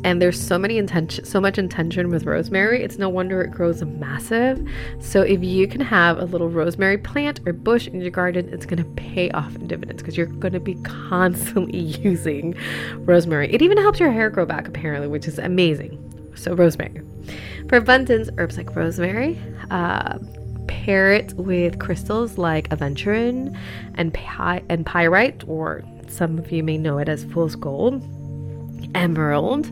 and 0.06 0.22
there's 0.22 0.40
so 0.40 0.60
many 0.60 0.78
intention, 0.78 1.26
so 1.26 1.42
much 1.42 1.58
intention 1.58 2.12
with 2.12 2.26
rosemary. 2.26 2.84
It's 2.84 3.00
no 3.00 3.10
wonder 3.10 3.42
it 3.42 3.50
grows 3.50 3.84
massive. 3.84 4.64
So 5.00 5.24
if 5.24 5.44
you 5.44 5.68
can 5.68 5.82
have 5.82 6.20
a 6.20 6.26
little 6.26 6.48
rosemary 6.48 7.00
plant 7.00 7.40
or 7.48 7.54
bush 7.54 7.88
in 7.88 8.00
your 8.00 8.12
garden, 8.12 8.48
it's 8.54 8.68
going 8.68 8.78
to 8.78 9.02
pay 9.02 9.32
off 9.32 9.56
in 9.56 9.66
dividends 9.66 10.04
because 10.04 10.16
you're 10.16 10.28
going 10.28 10.54
to 10.54 10.60
be 10.60 10.76
constantly 10.84 11.80
using 12.04 12.56
rosemary. 13.00 13.52
It 13.52 13.64
even 13.64 13.80
helps 13.80 14.00
your 14.00 14.12
hair 14.12 14.30
grow 14.30 14.46
back, 14.46 14.68
apparently, 14.68 15.08
which 15.08 15.28
is 15.28 15.40
amazing. 15.40 16.00
So 16.36 16.54
rosemary. 16.54 17.02
For 17.68 17.78
abundance, 17.78 18.30
herbs 18.38 18.58
like 18.58 18.76
rosemary. 18.76 19.42
Uh, 19.72 20.20
pair 20.68 21.14
it 21.14 21.34
with 21.34 21.80
crystals 21.80 22.38
like 22.38 22.70
aventurine 22.70 23.58
and, 23.96 24.14
py- 24.14 24.64
and 24.70 24.86
pyrite, 24.86 25.44
or 25.48 25.84
some 26.08 26.38
of 26.38 26.52
you 26.52 26.62
may 26.62 26.78
know 26.78 27.00
it 27.00 27.10
as 27.10 27.24
fool's 27.24 27.56
gold, 27.56 28.04
emerald. 28.94 29.72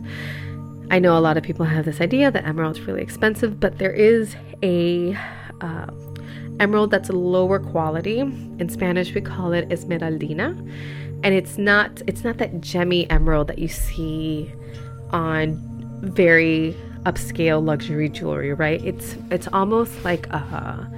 I 0.90 0.98
know 0.98 1.16
a 1.16 1.20
lot 1.20 1.36
of 1.36 1.42
people 1.42 1.64
have 1.64 1.84
this 1.84 2.00
idea 2.00 2.30
that 2.30 2.44
emerald's 2.44 2.80
really 2.80 3.02
expensive, 3.02 3.58
but 3.58 3.78
there 3.78 3.92
is 3.92 4.36
a 4.62 5.16
uh, 5.60 5.86
emerald 6.60 6.90
that's 6.90 7.10
lower 7.10 7.58
quality. 7.58 8.20
In 8.20 8.68
Spanish, 8.68 9.14
we 9.14 9.20
call 9.20 9.52
it 9.52 9.68
esmeraldina, 9.68 10.58
and 11.22 11.34
it's 11.34 11.58
not 11.58 12.02
it's 12.06 12.24
not 12.24 12.38
that 12.38 12.60
gemmy 12.60 13.06
emerald 13.10 13.48
that 13.48 13.58
you 13.58 13.68
see 13.68 14.52
on 15.10 15.58
very 16.00 16.76
upscale 17.04 17.64
luxury 17.64 18.08
jewelry, 18.08 18.52
right? 18.52 18.84
It's 18.84 19.16
it's 19.30 19.48
almost 19.52 20.04
like 20.04 20.26
a 20.28 20.90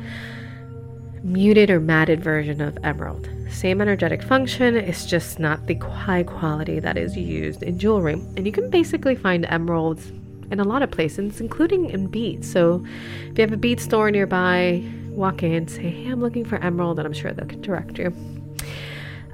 muted 1.23 1.71
or 1.71 1.81
matted 1.81 2.23
version 2.23 2.61
of 2.61 2.79
emerald. 2.83 3.29
Same 3.49 3.81
energetic 3.81 4.23
function, 4.23 4.77
it's 4.77 5.07
just 5.07 5.39
not 5.39 5.67
the 5.67 5.75
high 5.77 6.23
quality 6.23 6.81
that 6.81 6.97
is 6.97 7.17
used 7.17 7.63
in 7.63 7.79
jewelry. 7.79 8.15
And 8.15 8.47
you 8.47 8.53
can 8.53 8.71
basically 8.71 9.15
find 9.15 9.47
emeralds 9.47 10.11
in 10.51 10.61
a 10.61 10.65
lot 10.65 10.83
of 10.83 10.91
places, 10.91 11.41
including 11.41 11.91
in 11.91 12.07
beads. 12.09 12.51
So 12.51 12.85
if 13.31 13.39
you 13.39 13.43
have 13.43 13.53
a 13.53 13.57
bead 13.57 13.81
store 13.81 14.11
nearby, 14.11 14.85
walk 15.09 15.43
in, 15.43 15.53
and 15.53 15.71
say, 15.71 15.91
Hey, 15.91 16.11
I'm 16.11 16.21
looking 16.21 16.45
for 16.45 16.57
emerald, 16.57 16.99
and 16.99 17.07
I'm 17.07 17.13
sure 17.13 17.33
they'll 17.33 17.61
direct 17.61 17.99
you. 17.99 18.13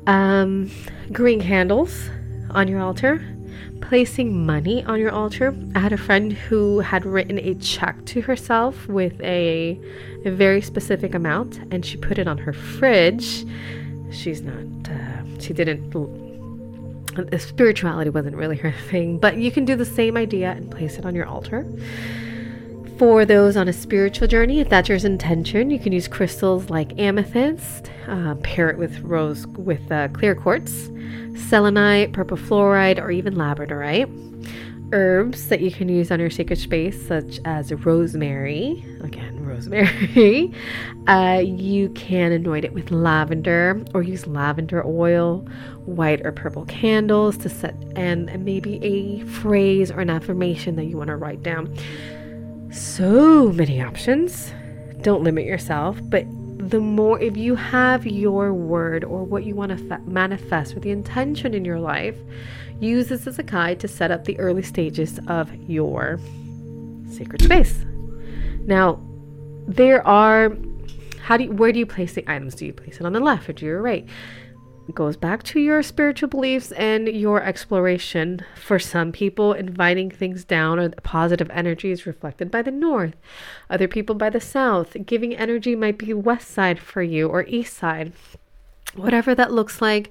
Um, 0.06 0.70
green 1.12 1.40
candles 1.40 2.10
on 2.50 2.68
your 2.68 2.80
altar 2.80 3.24
placing 3.82 4.46
money 4.46 4.82
on 4.84 4.98
your 4.98 5.10
altar. 5.10 5.54
I 5.74 5.80
had 5.80 5.92
a 5.92 5.98
friend 5.98 6.32
who 6.32 6.80
had 6.80 7.04
written 7.04 7.38
a 7.38 7.54
check 7.56 8.02
to 8.06 8.22
herself 8.22 8.88
with 8.88 9.20
a, 9.20 9.78
a 10.24 10.30
very 10.30 10.62
specific 10.62 11.14
amount 11.14 11.58
and 11.70 11.84
she 11.84 11.96
put 11.98 12.18
it 12.18 12.26
on 12.26 12.38
her 12.38 12.52
fridge. 12.52 13.44
She's 14.12 14.42
not, 14.42 14.90
uh, 14.90 15.40
she 15.40 15.52
didn't, 15.52 15.92
spirituality 17.38 18.10
wasn't 18.10 18.36
really 18.36 18.56
her 18.56 18.72
thing, 18.90 19.18
but 19.18 19.36
you 19.36 19.50
can 19.50 19.64
do 19.64 19.76
the 19.76 19.84
same 19.84 20.16
idea 20.16 20.50
and 20.52 20.70
place 20.70 20.98
it 20.98 21.04
on 21.04 21.14
your 21.14 21.26
altar. 21.26 21.66
For 22.98 23.24
those 23.24 23.56
on 23.56 23.68
a 23.68 23.72
spiritual 23.72 24.28
journey, 24.28 24.60
if 24.60 24.68
that's 24.68 24.88
your 24.88 24.98
intention, 24.98 25.70
you 25.70 25.78
can 25.78 25.92
use 25.92 26.06
crystals 26.06 26.70
like 26.70 26.98
amethyst, 26.98 27.90
uh, 28.06 28.36
pair 28.36 28.70
it 28.70 28.78
with 28.78 29.00
rose 29.00 29.46
with 29.48 29.90
uh, 29.90 30.08
clear 30.08 30.34
quartz, 30.34 30.90
selenite, 31.34 32.12
purple 32.12 32.36
fluorite, 32.36 33.00
or 33.00 33.10
even 33.10 33.34
labradorite. 33.34 34.08
Herbs 34.92 35.48
that 35.48 35.60
you 35.60 35.70
can 35.70 35.88
use 35.88 36.10
on 36.10 36.20
your 36.20 36.30
sacred 36.30 36.58
space, 36.58 37.06
such 37.08 37.40
as 37.44 37.72
rosemary. 37.72 38.84
Again, 39.02 39.44
rosemary. 39.44 40.52
Uh, 41.08 41.42
you 41.44 41.88
can 41.90 42.30
anoint 42.30 42.64
it 42.64 42.72
with 42.72 42.92
lavender 42.92 43.82
or 43.92 44.04
use 44.04 44.24
lavender 44.28 44.86
oil, 44.86 45.40
white 45.84 46.24
or 46.24 46.30
purple 46.30 46.64
candles 46.66 47.36
to 47.36 47.48
set, 47.48 47.74
and, 47.96 48.30
and 48.30 48.44
maybe 48.44 48.78
a 48.84 49.18
phrase 49.26 49.90
or 49.90 49.98
an 49.98 50.08
affirmation 50.08 50.76
that 50.76 50.84
you 50.84 50.96
want 50.96 51.08
to 51.08 51.16
write 51.16 51.42
down. 51.42 51.76
So 52.70 53.50
many 53.50 53.82
options. 53.82 54.52
Don't 55.00 55.24
limit 55.24 55.44
yourself, 55.44 55.98
but 56.04 56.24
the 56.70 56.78
more, 56.78 57.20
if 57.20 57.36
you 57.36 57.56
have 57.56 58.06
your 58.06 58.54
word 58.54 59.02
or 59.02 59.24
what 59.24 59.44
you 59.44 59.56
want 59.56 59.76
to 59.76 59.88
fa- 59.88 60.00
manifest 60.06 60.76
or 60.76 60.80
the 60.80 60.92
intention 60.92 61.52
in 61.52 61.64
your 61.64 61.80
life, 61.80 62.16
use 62.82 63.08
this 63.08 63.26
as 63.26 63.38
a 63.38 63.42
guide 63.42 63.80
to 63.80 63.88
set 63.88 64.10
up 64.10 64.24
the 64.24 64.38
early 64.38 64.62
stages 64.62 65.18
of 65.26 65.52
your 65.68 66.18
sacred 67.10 67.42
space. 67.42 67.84
Now, 68.66 69.00
there 69.66 70.06
are 70.06 70.56
how 71.22 71.36
do 71.36 71.44
you, 71.44 71.52
where 71.52 71.72
do 71.72 71.78
you 71.78 71.86
place 71.86 72.14
the 72.14 72.24
items? 72.26 72.56
Do 72.56 72.66
you 72.66 72.72
place 72.72 72.98
it 72.98 73.06
on 73.06 73.12
the 73.12 73.20
left 73.20 73.48
or 73.48 73.52
do 73.52 73.64
you 73.64 73.76
right? 73.76 74.06
It 74.88 74.96
goes 74.96 75.16
back 75.16 75.44
to 75.44 75.60
your 75.60 75.80
spiritual 75.84 76.28
beliefs 76.28 76.72
and 76.72 77.06
your 77.06 77.40
exploration. 77.40 78.44
For 78.56 78.80
some 78.80 79.12
people, 79.12 79.52
inviting 79.52 80.10
things 80.10 80.44
down 80.44 80.80
or 80.80 80.88
positive 81.04 81.48
energy 81.50 81.92
is 81.92 82.04
reflected 82.04 82.50
by 82.50 82.62
the 82.62 82.72
north, 82.72 83.14
other 83.70 83.86
people 83.86 84.16
by 84.16 84.30
the 84.30 84.40
south. 84.40 84.96
Giving 85.06 85.36
energy 85.36 85.76
might 85.76 85.98
be 85.98 86.12
west 86.12 86.50
side 86.50 86.80
for 86.80 87.02
you 87.02 87.28
or 87.28 87.44
east 87.44 87.76
side. 87.76 88.12
Whatever 88.96 89.34
that 89.36 89.52
looks 89.52 89.80
like, 89.80 90.10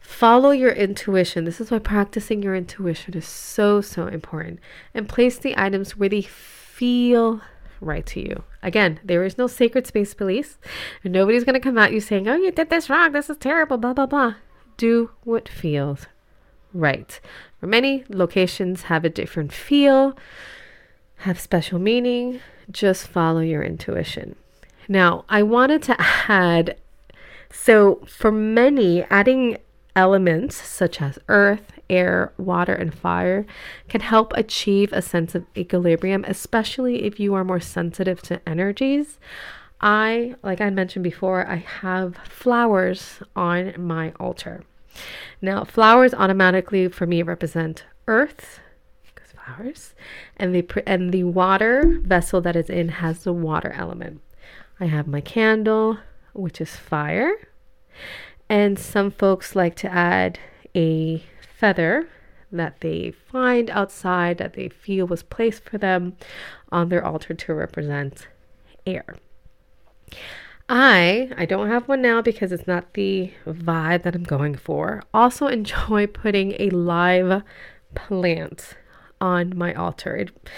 follow 0.00 0.50
your 0.50 0.72
intuition. 0.72 1.44
This 1.44 1.60
is 1.60 1.70
why 1.70 1.78
practicing 1.78 2.42
your 2.42 2.56
intuition 2.56 3.14
is 3.14 3.26
so, 3.26 3.80
so 3.80 4.06
important. 4.06 4.58
And 4.94 5.08
place 5.08 5.38
the 5.38 5.54
items 5.56 5.96
where 5.96 6.08
they 6.08 6.22
feel 6.22 7.40
right 7.80 8.04
to 8.06 8.20
you. 8.20 8.42
Again, 8.62 9.00
there 9.04 9.24
is 9.24 9.38
no 9.38 9.46
sacred 9.46 9.86
space 9.86 10.12
police. 10.12 10.58
Nobody's 11.04 11.44
going 11.44 11.54
to 11.54 11.60
come 11.60 11.78
at 11.78 11.92
you 11.92 12.00
saying, 12.00 12.28
oh, 12.28 12.36
you 12.36 12.50
did 12.50 12.70
this 12.70 12.90
wrong. 12.90 13.12
This 13.12 13.30
is 13.30 13.36
terrible, 13.38 13.78
blah, 13.78 13.94
blah, 13.94 14.06
blah. 14.06 14.34
Do 14.76 15.10
what 15.24 15.48
feels 15.48 16.06
right. 16.72 17.20
For 17.58 17.66
many, 17.66 18.04
locations 18.08 18.82
have 18.82 19.04
a 19.04 19.10
different 19.10 19.52
feel, 19.52 20.16
have 21.16 21.38
special 21.38 21.78
meaning. 21.78 22.40
Just 22.70 23.06
follow 23.08 23.40
your 23.40 23.62
intuition. 23.62 24.36
Now, 24.88 25.24
I 25.28 25.42
wanted 25.42 25.82
to 25.84 25.96
add 26.28 26.76
so 27.52 28.00
for 28.06 28.30
many, 28.30 29.02
adding 29.04 29.58
elements 29.96 30.56
such 30.56 31.00
as 31.00 31.18
earth, 31.28 31.72
air, 31.88 32.32
water, 32.38 32.74
and 32.74 32.94
fire 32.94 33.46
can 33.88 34.00
help 34.00 34.32
achieve 34.34 34.92
a 34.92 35.02
sense 35.02 35.34
of 35.34 35.44
equilibrium, 35.56 36.24
especially 36.26 37.04
if 37.04 37.18
you 37.18 37.34
are 37.34 37.44
more 37.44 37.60
sensitive 37.60 38.22
to 38.22 38.48
energies. 38.48 39.18
I, 39.80 40.36
like 40.42 40.60
I 40.60 40.70
mentioned 40.70 41.02
before, 41.02 41.46
I 41.48 41.56
have 41.56 42.16
flowers 42.16 43.22
on 43.34 43.74
my 43.78 44.12
altar. 44.20 44.62
Now, 45.40 45.64
flowers 45.64 46.12
automatically 46.12 46.88
for 46.88 47.06
me 47.06 47.22
represent 47.22 47.84
earth, 48.06 48.60
because 49.02 49.32
flowers, 49.32 49.94
and 50.36 50.54
the 50.54 50.66
and 50.86 51.12
the 51.12 51.24
water 51.24 51.98
vessel 52.02 52.40
that 52.42 52.56
is 52.56 52.68
in 52.68 52.88
has 52.88 53.24
the 53.24 53.32
water 53.32 53.72
element. 53.72 54.20
I 54.78 54.86
have 54.86 55.06
my 55.06 55.20
candle, 55.20 55.98
which 56.32 56.60
is 56.60 56.76
fire, 56.76 57.32
and 58.50 58.76
some 58.76 59.12
folks 59.12 59.54
like 59.54 59.76
to 59.76 59.90
add 59.90 60.40
a 60.74 61.22
feather 61.56 62.08
that 62.50 62.80
they 62.80 63.12
find 63.12 63.70
outside 63.70 64.38
that 64.38 64.54
they 64.54 64.68
feel 64.68 65.06
was 65.06 65.22
placed 65.22 65.64
for 65.64 65.78
them 65.78 66.16
on 66.72 66.88
their 66.88 67.04
altar 67.04 67.32
to 67.32 67.54
represent 67.54 68.26
air. 68.84 69.16
I 70.68 71.30
I 71.36 71.46
don't 71.46 71.68
have 71.68 71.86
one 71.86 72.02
now 72.02 72.20
because 72.22 72.50
it's 72.50 72.66
not 72.66 72.94
the 72.94 73.32
vibe 73.46 74.02
that 74.02 74.16
I'm 74.16 74.24
going 74.24 74.56
for. 74.56 75.04
Also 75.14 75.46
enjoy 75.46 76.06
putting 76.12 76.54
a 76.58 76.70
live 76.70 77.42
plant 77.94 78.76
on 79.20 79.56
my 79.56 79.72
altar. 79.74 80.16
It, 80.16 80.50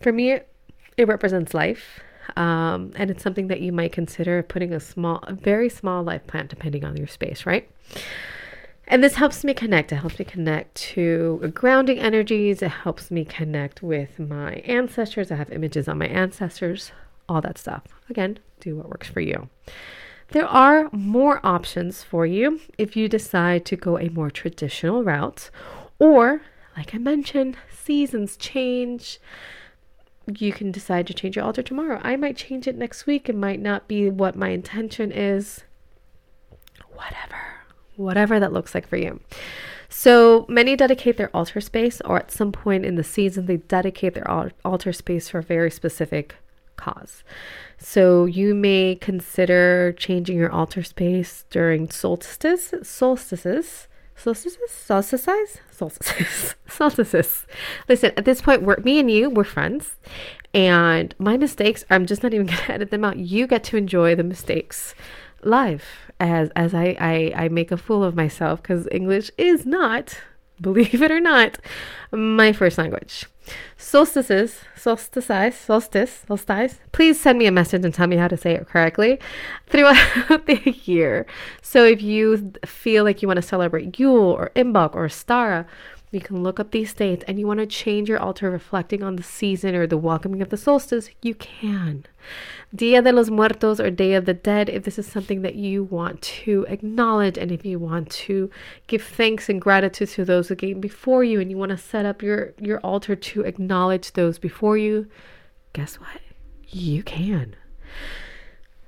for 0.00 0.12
me 0.12 0.32
it, 0.32 0.48
it 0.96 1.08
represents 1.08 1.52
life. 1.52 2.00
Um, 2.36 2.92
and 2.96 3.10
it's 3.10 3.22
something 3.22 3.48
that 3.48 3.60
you 3.60 3.72
might 3.72 3.92
consider 3.92 4.42
putting 4.42 4.72
a 4.72 4.80
small, 4.80 5.20
a 5.24 5.32
very 5.32 5.68
small 5.68 6.02
life 6.02 6.26
plant, 6.26 6.50
depending 6.50 6.84
on 6.84 6.96
your 6.96 7.06
space, 7.06 7.46
right? 7.46 7.68
And 8.88 9.02
this 9.02 9.14
helps 9.14 9.44
me 9.44 9.54
connect. 9.54 9.92
It 9.92 9.96
helps 9.96 10.18
me 10.18 10.24
connect 10.24 10.74
to 10.74 11.52
grounding 11.54 11.98
energies. 11.98 12.62
It 12.62 12.70
helps 12.70 13.10
me 13.10 13.24
connect 13.24 13.82
with 13.82 14.18
my 14.18 14.54
ancestors. 14.64 15.30
I 15.30 15.36
have 15.36 15.50
images 15.50 15.88
on 15.88 15.98
my 15.98 16.08
ancestors, 16.08 16.92
all 17.28 17.40
that 17.40 17.58
stuff. 17.58 17.84
Again, 18.10 18.38
do 18.60 18.76
what 18.76 18.88
works 18.88 19.08
for 19.08 19.20
you. 19.20 19.48
There 20.28 20.46
are 20.46 20.88
more 20.92 21.40
options 21.44 22.02
for 22.02 22.26
you 22.26 22.60
if 22.78 22.96
you 22.96 23.08
decide 23.08 23.64
to 23.66 23.76
go 23.76 23.98
a 23.98 24.08
more 24.08 24.30
traditional 24.30 25.04
route, 25.04 25.50
or, 25.98 26.42
like 26.76 26.94
I 26.94 26.98
mentioned, 26.98 27.56
seasons 27.70 28.36
change. 28.36 29.20
You 30.26 30.52
can 30.52 30.70
decide 30.70 31.06
to 31.08 31.14
change 31.14 31.36
your 31.36 31.44
altar 31.44 31.62
tomorrow. 31.62 32.00
I 32.02 32.16
might 32.16 32.36
change 32.36 32.66
it 32.66 32.76
next 32.76 33.06
week. 33.06 33.28
It 33.28 33.36
might 33.36 33.60
not 33.60 33.88
be 33.88 34.10
what 34.10 34.36
my 34.36 34.50
intention 34.50 35.10
is. 35.10 35.64
Whatever. 36.94 37.36
Whatever 37.96 38.38
that 38.38 38.52
looks 38.52 38.74
like 38.74 38.86
for 38.86 38.96
you. 38.96 39.20
So 39.88 40.46
many 40.48 40.76
dedicate 40.76 41.16
their 41.18 41.34
altar 41.36 41.60
space, 41.60 42.00
or 42.02 42.16
at 42.16 42.30
some 42.30 42.52
point 42.52 42.86
in 42.86 42.94
the 42.94 43.04
season, 43.04 43.46
they 43.46 43.58
dedicate 43.58 44.14
their 44.14 44.30
altar 44.64 44.92
space 44.92 45.28
for 45.28 45.40
a 45.40 45.42
very 45.42 45.70
specific 45.70 46.36
cause. 46.76 47.22
So 47.76 48.24
you 48.24 48.54
may 48.54 48.96
consider 49.00 49.92
changing 49.92 50.38
your 50.38 50.50
altar 50.50 50.82
space 50.82 51.44
during 51.50 51.90
solstice, 51.90 52.72
solstices, 52.82 53.88
solstices, 54.22 54.70
solstices, 54.70 55.58
solstices, 55.70 56.54
solstices. 56.68 57.46
Listen, 57.88 58.12
at 58.16 58.24
this 58.24 58.40
point, 58.40 58.62
we're 58.62 58.76
me 58.78 59.00
and 59.00 59.10
you, 59.10 59.28
we're 59.30 59.44
friends, 59.44 59.96
and 60.54 61.14
my 61.18 61.36
mistakes, 61.36 61.84
I'm 61.90 62.06
just 62.06 62.22
not 62.22 62.32
even 62.32 62.46
gonna 62.52 62.62
edit 62.68 62.90
them 62.90 63.04
out. 63.04 63.16
You 63.16 63.46
get 63.46 63.64
to 63.64 63.76
enjoy 63.76 64.14
the 64.14 64.24
mistakes 64.24 64.94
live 65.42 65.84
as 66.20 66.50
as 66.54 66.72
I 66.72 66.96
I, 67.00 67.32
I 67.34 67.48
make 67.48 67.72
a 67.72 67.76
fool 67.76 68.04
of 68.04 68.14
myself 68.14 68.62
because 68.62 68.86
English 68.92 69.30
is 69.36 69.66
not, 69.66 70.18
believe 70.62 71.02
it 71.02 71.10
or 71.10 71.20
not, 71.20 71.58
my 72.10 72.52
first 72.52 72.78
language 72.78 73.26
solstices, 73.76 74.60
solstices, 74.76 75.54
solstice, 75.56 76.22
solstice, 76.26 76.80
please 76.92 77.20
send 77.20 77.38
me 77.38 77.46
a 77.46 77.52
message 77.52 77.84
and 77.84 77.92
tell 77.92 78.06
me 78.06 78.16
how 78.16 78.28
to 78.28 78.36
say 78.36 78.54
it 78.54 78.66
correctly 78.66 79.18
throughout 79.66 79.96
the 80.46 80.76
year. 80.84 81.26
So 81.60 81.84
if 81.84 82.00
you 82.00 82.52
feel 82.64 83.04
like 83.04 83.20
you 83.20 83.28
want 83.28 83.38
to 83.38 83.42
celebrate 83.42 83.98
Yule 83.98 84.30
or 84.30 84.50
Imbolc 84.54 84.94
or 84.94 85.06
Ostara, 85.06 85.66
you 86.12 86.20
can 86.20 86.42
look 86.42 86.60
up 86.60 86.70
these 86.70 86.92
dates 86.92 87.24
and 87.26 87.38
you 87.38 87.46
want 87.46 87.58
to 87.58 87.66
change 87.66 88.06
your 88.06 88.18
altar 88.18 88.50
reflecting 88.50 89.02
on 89.02 89.16
the 89.16 89.22
season 89.22 89.74
or 89.74 89.86
the 89.86 89.96
welcoming 89.96 90.42
of 90.42 90.50
the 90.50 90.58
solstice, 90.58 91.08
you 91.22 91.34
can. 91.34 92.04
Dia 92.74 93.00
de 93.00 93.10
los 93.10 93.30
Muertos 93.30 93.80
or 93.80 93.90
Day 93.90 94.12
of 94.12 94.26
the 94.26 94.34
Dead, 94.34 94.68
if 94.68 94.84
this 94.84 94.98
is 94.98 95.06
something 95.06 95.40
that 95.40 95.54
you 95.54 95.84
want 95.84 96.20
to 96.20 96.66
acknowledge 96.68 97.38
and 97.38 97.50
if 97.50 97.64
you 97.64 97.78
want 97.78 98.10
to 98.10 98.50
give 98.88 99.02
thanks 99.02 99.48
and 99.48 99.60
gratitude 99.60 100.10
to 100.10 100.24
those 100.24 100.48
who 100.48 100.54
came 100.54 100.80
before 100.80 101.24
you 101.24 101.40
and 101.40 101.50
you 101.50 101.56
want 101.56 101.70
to 101.70 101.78
set 101.78 102.04
up 102.04 102.22
your, 102.22 102.52
your 102.58 102.78
altar 102.80 103.16
to 103.16 103.40
acknowledge 103.40 104.12
those 104.12 104.38
before 104.38 104.76
you, 104.76 105.08
guess 105.72 105.94
what? 105.94 106.20
You 106.68 107.02
can. 107.02 107.56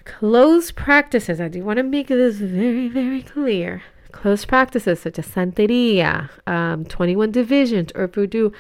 Close 0.04 0.70
practices. 0.70 1.40
I 1.40 1.48
do 1.48 1.64
want 1.64 1.78
to 1.78 1.82
make 1.82 2.08
this 2.08 2.37
very, 2.37 2.88
very 2.88 3.22
clear 3.22 3.82
Close 4.14 4.44
practices 4.44 5.00
such 5.00 5.18
as 5.18 5.27
Santeria, 5.27 6.31
um, 6.46 6.85
21 6.85 7.33
divisions, 7.33 7.90
or 7.96 8.07
voodoo, 8.07 8.50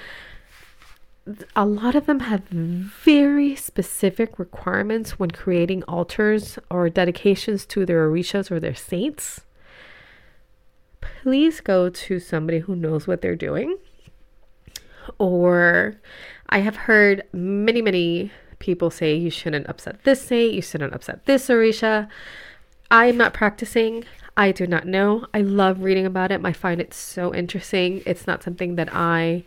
a 1.54 1.64
lot 1.64 1.94
of 1.94 2.06
them 2.06 2.20
have 2.20 2.42
very 2.48 3.54
specific 3.54 4.36
requirements 4.40 5.16
when 5.16 5.30
creating 5.30 5.84
altars 5.84 6.58
or 6.70 6.90
dedications 6.90 7.64
to 7.66 7.86
their 7.86 8.10
orishas 8.10 8.50
or 8.50 8.58
their 8.58 8.74
saints. 8.74 9.42
Please 11.00 11.60
go 11.60 11.88
to 11.88 12.18
somebody 12.18 12.58
who 12.58 12.74
knows 12.74 13.06
what 13.06 13.22
they're 13.22 13.36
doing. 13.36 13.78
Or 15.18 15.94
I 16.48 16.58
have 16.58 16.74
heard 16.74 17.22
many, 17.32 17.80
many 17.80 18.32
people 18.58 18.90
say 18.90 19.14
you 19.14 19.30
shouldn't 19.30 19.68
upset 19.68 20.02
this 20.02 20.20
saint, 20.20 20.52
you 20.52 20.62
shouldn't 20.62 20.94
upset 20.94 21.24
this 21.26 21.46
orisha. 21.46 22.08
I'm 22.90 23.16
not 23.16 23.32
practicing. 23.32 24.04
I 24.36 24.52
do 24.52 24.66
not 24.66 24.86
know. 24.86 25.26
I 25.32 25.42
love 25.42 25.82
reading 25.82 26.06
about 26.06 26.32
it. 26.32 26.40
I 26.44 26.52
find 26.52 26.80
it 26.80 26.92
so 26.92 27.34
interesting. 27.34 28.02
It's 28.04 28.26
not 28.26 28.42
something 28.42 28.76
that 28.76 28.88
I 28.92 29.44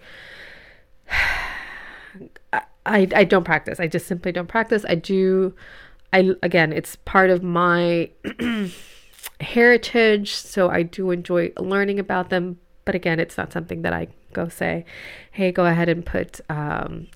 I 2.54 2.62
I 2.86 3.24
don't 3.26 3.44
practice. 3.44 3.80
I 3.80 3.88
just 3.88 4.08
simply 4.08 4.32
don't 4.32 4.48
practice. 4.48 4.86
I 4.88 4.96
do 4.96 5.54
I 6.14 6.32
again, 6.42 6.72
it's 6.72 6.96
part 6.98 7.30
of 7.30 7.44
my 7.44 8.10
heritage, 9.42 10.34
so 10.34 10.70
I 10.70 10.84
do 10.84 11.12
enjoy 11.12 11.52
learning 11.60 12.00
about 12.00 12.30
them, 12.30 12.60
but 12.86 12.96
again, 12.96 13.20
it's 13.20 13.38
not 13.38 13.52
something 13.52 13.82
that 13.82 13.94
I 13.94 14.08
go 14.34 14.48
say, 14.48 14.86
"Hey, 15.32 15.52
go 15.52 15.66
ahead 15.66 15.90
and 15.90 16.06
put 16.06 16.40
um 16.50 17.08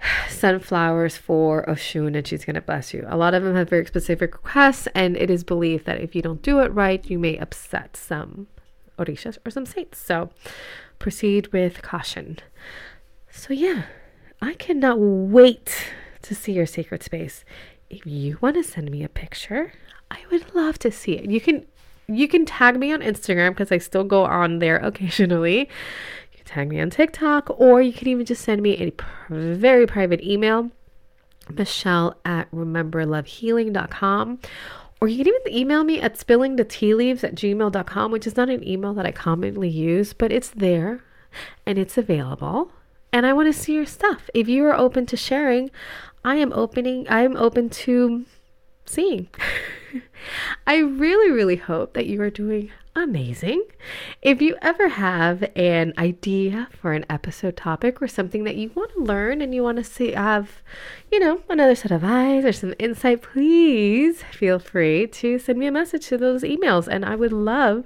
sunflowers 0.28 1.16
for 1.16 1.64
Oshun 1.66 2.16
and 2.16 2.26
she's 2.26 2.44
going 2.44 2.54
to 2.54 2.60
bless 2.60 2.92
you. 2.92 3.04
A 3.08 3.16
lot 3.16 3.34
of 3.34 3.42
them 3.42 3.54
have 3.54 3.68
very 3.68 3.86
specific 3.86 4.34
requests, 4.34 4.88
and 4.94 5.16
it 5.16 5.30
is 5.30 5.44
believed 5.44 5.86
that 5.86 6.00
if 6.00 6.14
you 6.14 6.22
don't 6.22 6.42
do 6.42 6.60
it 6.60 6.72
right, 6.72 7.08
you 7.08 7.18
may 7.18 7.36
upset 7.38 7.96
some 7.96 8.48
orishas 8.98 9.38
or 9.44 9.50
some 9.50 9.66
saints. 9.66 9.98
So 9.98 10.30
proceed 10.98 11.48
with 11.48 11.82
caution. 11.82 12.38
So, 13.30 13.52
yeah, 13.52 13.84
I 14.40 14.54
cannot 14.54 14.98
wait 14.98 15.92
to 16.22 16.34
see 16.34 16.52
your 16.52 16.66
sacred 16.66 17.02
space. 17.02 17.44
If 17.90 18.06
you 18.06 18.38
want 18.40 18.56
to 18.56 18.64
send 18.64 18.90
me 18.90 19.04
a 19.04 19.08
picture, 19.08 19.72
I 20.10 20.20
would 20.30 20.54
love 20.54 20.78
to 20.80 20.90
see 20.90 21.12
it. 21.12 21.30
You 21.30 21.40
can 21.40 21.66
you 22.08 22.28
can 22.28 22.46
tag 22.46 22.78
me 22.78 22.92
on 22.92 23.00
Instagram 23.00 23.50
because 23.50 23.72
I 23.72 23.78
still 23.78 24.04
go 24.04 24.24
on 24.24 24.60
there 24.60 24.76
occasionally 24.82 25.68
tag 26.46 26.68
me 26.68 26.80
on 26.80 26.90
TikTok, 26.90 27.50
or 27.58 27.82
you 27.82 27.92
can 27.92 28.08
even 28.08 28.24
just 28.24 28.42
send 28.42 28.62
me 28.62 28.72
a 28.82 28.92
very 29.28 29.86
private 29.86 30.22
email, 30.22 30.70
Michelle 31.50 32.16
at 32.24 32.50
rememberlovehealing.com. 32.50 34.38
Or 35.00 35.08
you 35.08 35.18
can 35.22 35.28
even 35.28 35.54
email 35.54 35.84
me 35.84 36.00
at 36.00 36.14
spillingthetealeaves 36.14 37.22
at 37.22 37.34
gmail.com, 37.34 38.10
which 38.10 38.26
is 38.26 38.36
not 38.36 38.48
an 38.48 38.66
email 38.66 38.94
that 38.94 39.04
I 39.04 39.12
commonly 39.12 39.68
use, 39.68 40.14
but 40.14 40.32
it's 40.32 40.48
there 40.48 41.04
and 41.66 41.78
it's 41.78 41.98
available. 41.98 42.70
And 43.12 43.26
I 43.26 43.32
want 43.32 43.52
to 43.52 43.58
see 43.58 43.74
your 43.74 43.86
stuff. 43.86 44.30
If 44.32 44.48
you 44.48 44.64
are 44.64 44.74
open 44.74 45.04
to 45.06 45.16
sharing, 45.16 45.70
I 46.24 46.36
am 46.36 46.52
opening, 46.52 47.06
I 47.08 47.22
am 47.22 47.36
open 47.36 47.68
to 47.70 48.24
seeing. 48.86 49.28
I 50.66 50.78
really, 50.78 51.30
really 51.30 51.56
hope 51.56 51.92
that 51.94 52.06
you 52.06 52.20
are 52.22 52.30
doing 52.30 52.70
amazing. 52.96 53.62
If 54.22 54.40
you 54.40 54.56
ever 54.62 54.88
have 54.88 55.48
an 55.54 55.92
idea 55.98 56.68
for 56.72 56.92
an 56.92 57.04
episode 57.10 57.56
topic 57.56 58.00
or 58.00 58.08
something 58.08 58.44
that 58.44 58.56
you 58.56 58.70
want 58.74 58.92
to 58.94 59.00
learn 59.00 59.42
and 59.42 59.54
you 59.54 59.62
want 59.62 59.76
to 59.76 59.84
see 59.84 60.12
have, 60.12 60.62
you 61.12 61.20
know, 61.20 61.42
another 61.48 61.74
set 61.74 61.90
of 61.90 62.02
eyes 62.02 62.44
or 62.44 62.52
some 62.52 62.74
insight, 62.78 63.22
please 63.22 64.22
feel 64.22 64.58
free 64.58 65.06
to 65.08 65.38
send 65.38 65.58
me 65.58 65.66
a 65.66 65.72
message 65.72 66.06
to 66.06 66.16
those 66.16 66.42
emails 66.42 66.88
and 66.88 67.04
I 67.04 67.16
would 67.16 67.32
love 67.32 67.84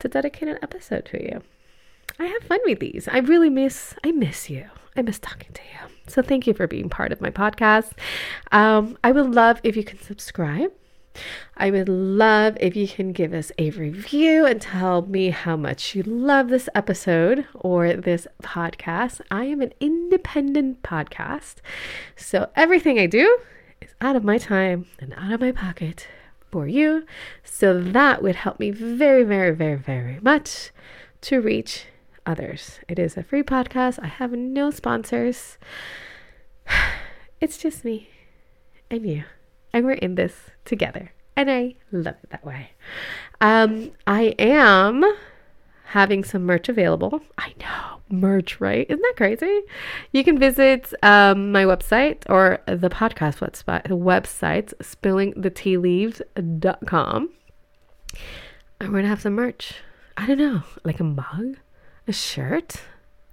to 0.00 0.08
dedicate 0.08 0.48
an 0.48 0.58
episode 0.62 1.06
to 1.06 1.22
you. 1.22 1.42
I 2.18 2.26
have 2.26 2.42
fun 2.42 2.60
with 2.66 2.80
these. 2.80 3.08
I 3.08 3.18
really 3.18 3.50
miss 3.50 3.94
I 4.04 4.12
miss 4.12 4.50
you. 4.50 4.66
I 4.94 5.02
miss 5.02 5.18
talking 5.18 5.52
to 5.54 5.62
you. 5.62 5.94
So 6.06 6.22
thank 6.22 6.46
you 6.46 6.54
for 6.54 6.66
being 6.66 6.88
part 6.88 7.10
of 7.10 7.20
my 7.20 7.30
podcast. 7.30 7.92
Um, 8.52 8.96
I 9.02 9.10
would 9.10 9.34
love 9.34 9.58
if 9.64 9.74
you 9.74 9.82
can 9.82 10.00
subscribe 10.00 10.70
I 11.56 11.70
would 11.70 11.88
love 11.88 12.56
if 12.60 12.76
you 12.76 12.88
can 12.88 13.12
give 13.12 13.32
us 13.32 13.52
a 13.58 13.70
review 13.70 14.44
and 14.44 14.60
tell 14.60 15.02
me 15.02 15.30
how 15.30 15.56
much 15.56 15.94
you 15.94 16.02
love 16.02 16.48
this 16.48 16.68
episode 16.74 17.46
or 17.54 17.94
this 17.94 18.26
podcast. 18.42 19.20
I 19.30 19.44
am 19.44 19.60
an 19.60 19.72
independent 19.80 20.82
podcast, 20.82 21.56
so 22.16 22.50
everything 22.56 22.98
I 22.98 23.06
do 23.06 23.38
is 23.80 23.94
out 24.00 24.16
of 24.16 24.24
my 24.24 24.38
time 24.38 24.86
and 24.98 25.14
out 25.14 25.32
of 25.32 25.40
my 25.40 25.52
pocket 25.52 26.08
for 26.50 26.66
you. 26.66 27.04
So 27.42 27.80
that 27.80 28.22
would 28.22 28.36
help 28.36 28.60
me 28.60 28.70
very, 28.70 29.24
very, 29.24 29.50
very, 29.54 29.76
very 29.76 30.18
much 30.20 30.70
to 31.22 31.40
reach 31.40 31.86
others. 32.26 32.80
It 32.88 32.98
is 32.98 33.16
a 33.16 33.22
free 33.22 33.42
podcast. 33.42 33.98
I 34.02 34.06
have 34.06 34.32
no 34.32 34.70
sponsors. 34.70 35.58
It's 37.40 37.58
just 37.58 37.84
me 37.84 38.08
and 38.90 39.04
you 39.04 39.24
and 39.74 39.84
we're 39.84 39.92
in 39.92 40.14
this 40.14 40.32
together. 40.64 41.12
And 41.36 41.50
I 41.50 41.74
love 41.90 42.14
it 42.22 42.30
that 42.30 42.46
way. 42.46 42.70
Um, 43.40 43.90
I 44.06 44.36
am 44.38 45.04
having 45.86 46.22
some 46.22 46.46
merch 46.46 46.68
available. 46.68 47.20
I 47.36 47.54
know, 47.60 47.98
merch, 48.08 48.60
right? 48.60 48.86
Isn't 48.88 49.02
that 49.02 49.14
crazy? 49.16 49.62
You 50.12 50.22
can 50.22 50.38
visit 50.38 50.94
um, 51.02 51.50
my 51.50 51.64
website 51.64 52.22
or 52.28 52.60
the 52.66 52.88
podcast 52.88 53.40
website, 53.40 54.74
spillingthetealeaves.com. 54.80 57.30
And 58.80 58.88
we're 58.88 58.92
going 58.92 59.02
to 59.02 59.08
have 59.08 59.22
some 59.22 59.34
merch. 59.34 59.74
I 60.16 60.26
don't 60.26 60.38
know, 60.38 60.62
like 60.84 61.00
a 61.00 61.04
mug, 61.04 61.56
a 62.06 62.12
shirt. 62.12 62.82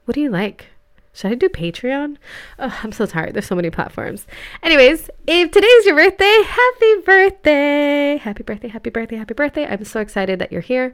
What 0.06 0.16
do 0.16 0.22
you 0.22 0.32
like? 0.32 0.70
Should 1.14 1.32
I 1.32 1.36
do 1.36 1.50
Patreon? 1.50 2.18
Oh, 2.58 2.80
I'm 2.84 2.92
so 2.92 3.06
tired. 3.06 3.34
There's 3.34 3.46
so 3.46 3.56
many 3.56 3.70
platforms. 3.70 4.26
Anyways, 4.64 5.10
if 5.28 5.52
today's 5.52 5.86
your 5.86 5.96
birthday, 5.96 6.42
happy 6.46 7.02
birthday! 7.06 8.18
Happy 8.18 8.44
birthday, 8.44 8.70
happy 8.70 8.90
birthday, 8.90 9.18
happy 9.18 9.34
birthday. 9.34 9.66
I'm 9.66 9.84
so 9.84 10.00
excited 10.00 10.40
that 10.40 10.52
you're 10.52 10.62
here 10.62 10.94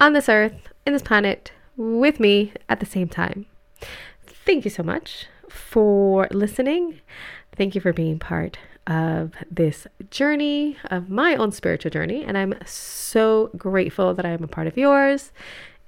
on 0.00 0.12
this 0.12 0.28
earth, 0.28 0.54
in 0.86 0.92
this 0.92 1.02
planet, 1.02 1.52
with 1.76 2.20
me 2.20 2.52
at 2.68 2.80
the 2.80 2.86
same 2.86 3.08
time. 3.08 3.46
Thank 4.22 4.64
you 4.64 4.70
so 4.70 4.82
much 4.82 5.26
for 5.48 6.28
listening. 6.30 7.00
Thank 7.56 7.74
you 7.74 7.80
for 7.80 7.92
being 7.92 8.18
part 8.18 8.58
of 8.86 9.32
this 9.50 9.86
journey, 10.10 10.76
of 10.90 11.10
my 11.10 11.36
own 11.36 11.52
spiritual 11.52 11.90
journey. 11.90 12.24
And 12.24 12.36
I'm 12.36 12.54
so 12.64 13.50
grateful 13.56 14.14
that 14.14 14.24
I 14.24 14.30
am 14.30 14.44
a 14.44 14.48
part 14.48 14.66
of 14.66 14.76
yours. 14.76 15.32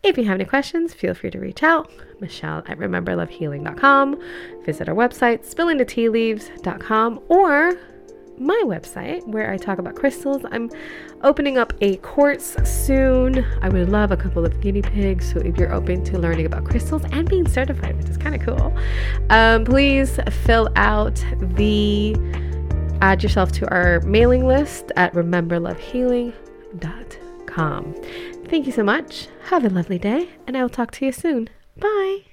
If 0.03 0.17
you 0.17 0.25
have 0.25 0.37
any 0.37 0.47
questions, 0.47 0.95
feel 0.95 1.13
free 1.13 1.29
to 1.31 1.39
reach 1.39 1.63
out. 1.63 1.91
Michelle 2.21 2.63
at 2.67 2.79
rememberlovehealing.com. 2.79 4.19
Visit 4.65 4.89
our 4.89 4.95
website, 4.95 5.47
spillingthetealeaves.com, 5.47 7.21
or 7.29 7.75
my 8.39 8.63
website 8.65 9.27
where 9.27 9.51
I 9.51 9.59
talk 9.59 9.79
about 9.79 9.95
crystals. 9.95 10.43
I'm 10.51 10.71
opening 11.23 11.59
up 11.59 11.75
a 11.83 11.99
course 11.99 12.57
soon. 12.65 13.45
I 13.61 13.69
would 13.69 13.91
love 13.91 14.11
a 14.11 14.17
couple 14.17 14.47
of 14.47 14.59
guinea 14.63 14.81
pigs. 14.81 15.31
So 15.31 15.41
if 15.41 15.59
you're 15.59 15.75
open 15.75 16.03
to 16.05 16.19
learning 16.19 16.47
about 16.47 16.65
crystals 16.65 17.03
and 17.13 17.29
being 17.29 17.47
certified, 17.47 17.99
which 17.99 18.09
is 18.09 18.17
kind 18.17 18.35
of 18.35 18.41
cool, 18.41 18.75
um, 19.29 19.67
please 19.67 20.19
fill 20.45 20.71
out 20.77 21.23
the 21.39 22.17
add 23.03 23.23
yourself 23.23 23.53
to 23.53 23.71
our 23.71 24.01
mailing 24.01 24.47
list 24.47 24.93
at 24.97 25.13
rememberlovehealing.com. 25.13 27.95
Thank 28.51 28.67
you 28.67 28.73
so 28.73 28.83
much. 28.83 29.29
Have 29.45 29.65
a 29.65 29.69
lovely 29.69 29.99
day, 29.99 30.29
and 30.45 30.57
I 30.57 30.63
will 30.63 30.69
talk 30.69 30.91
to 30.93 31.07
you 31.07 31.13
soon. 31.13 31.49
Bye. 31.79 32.30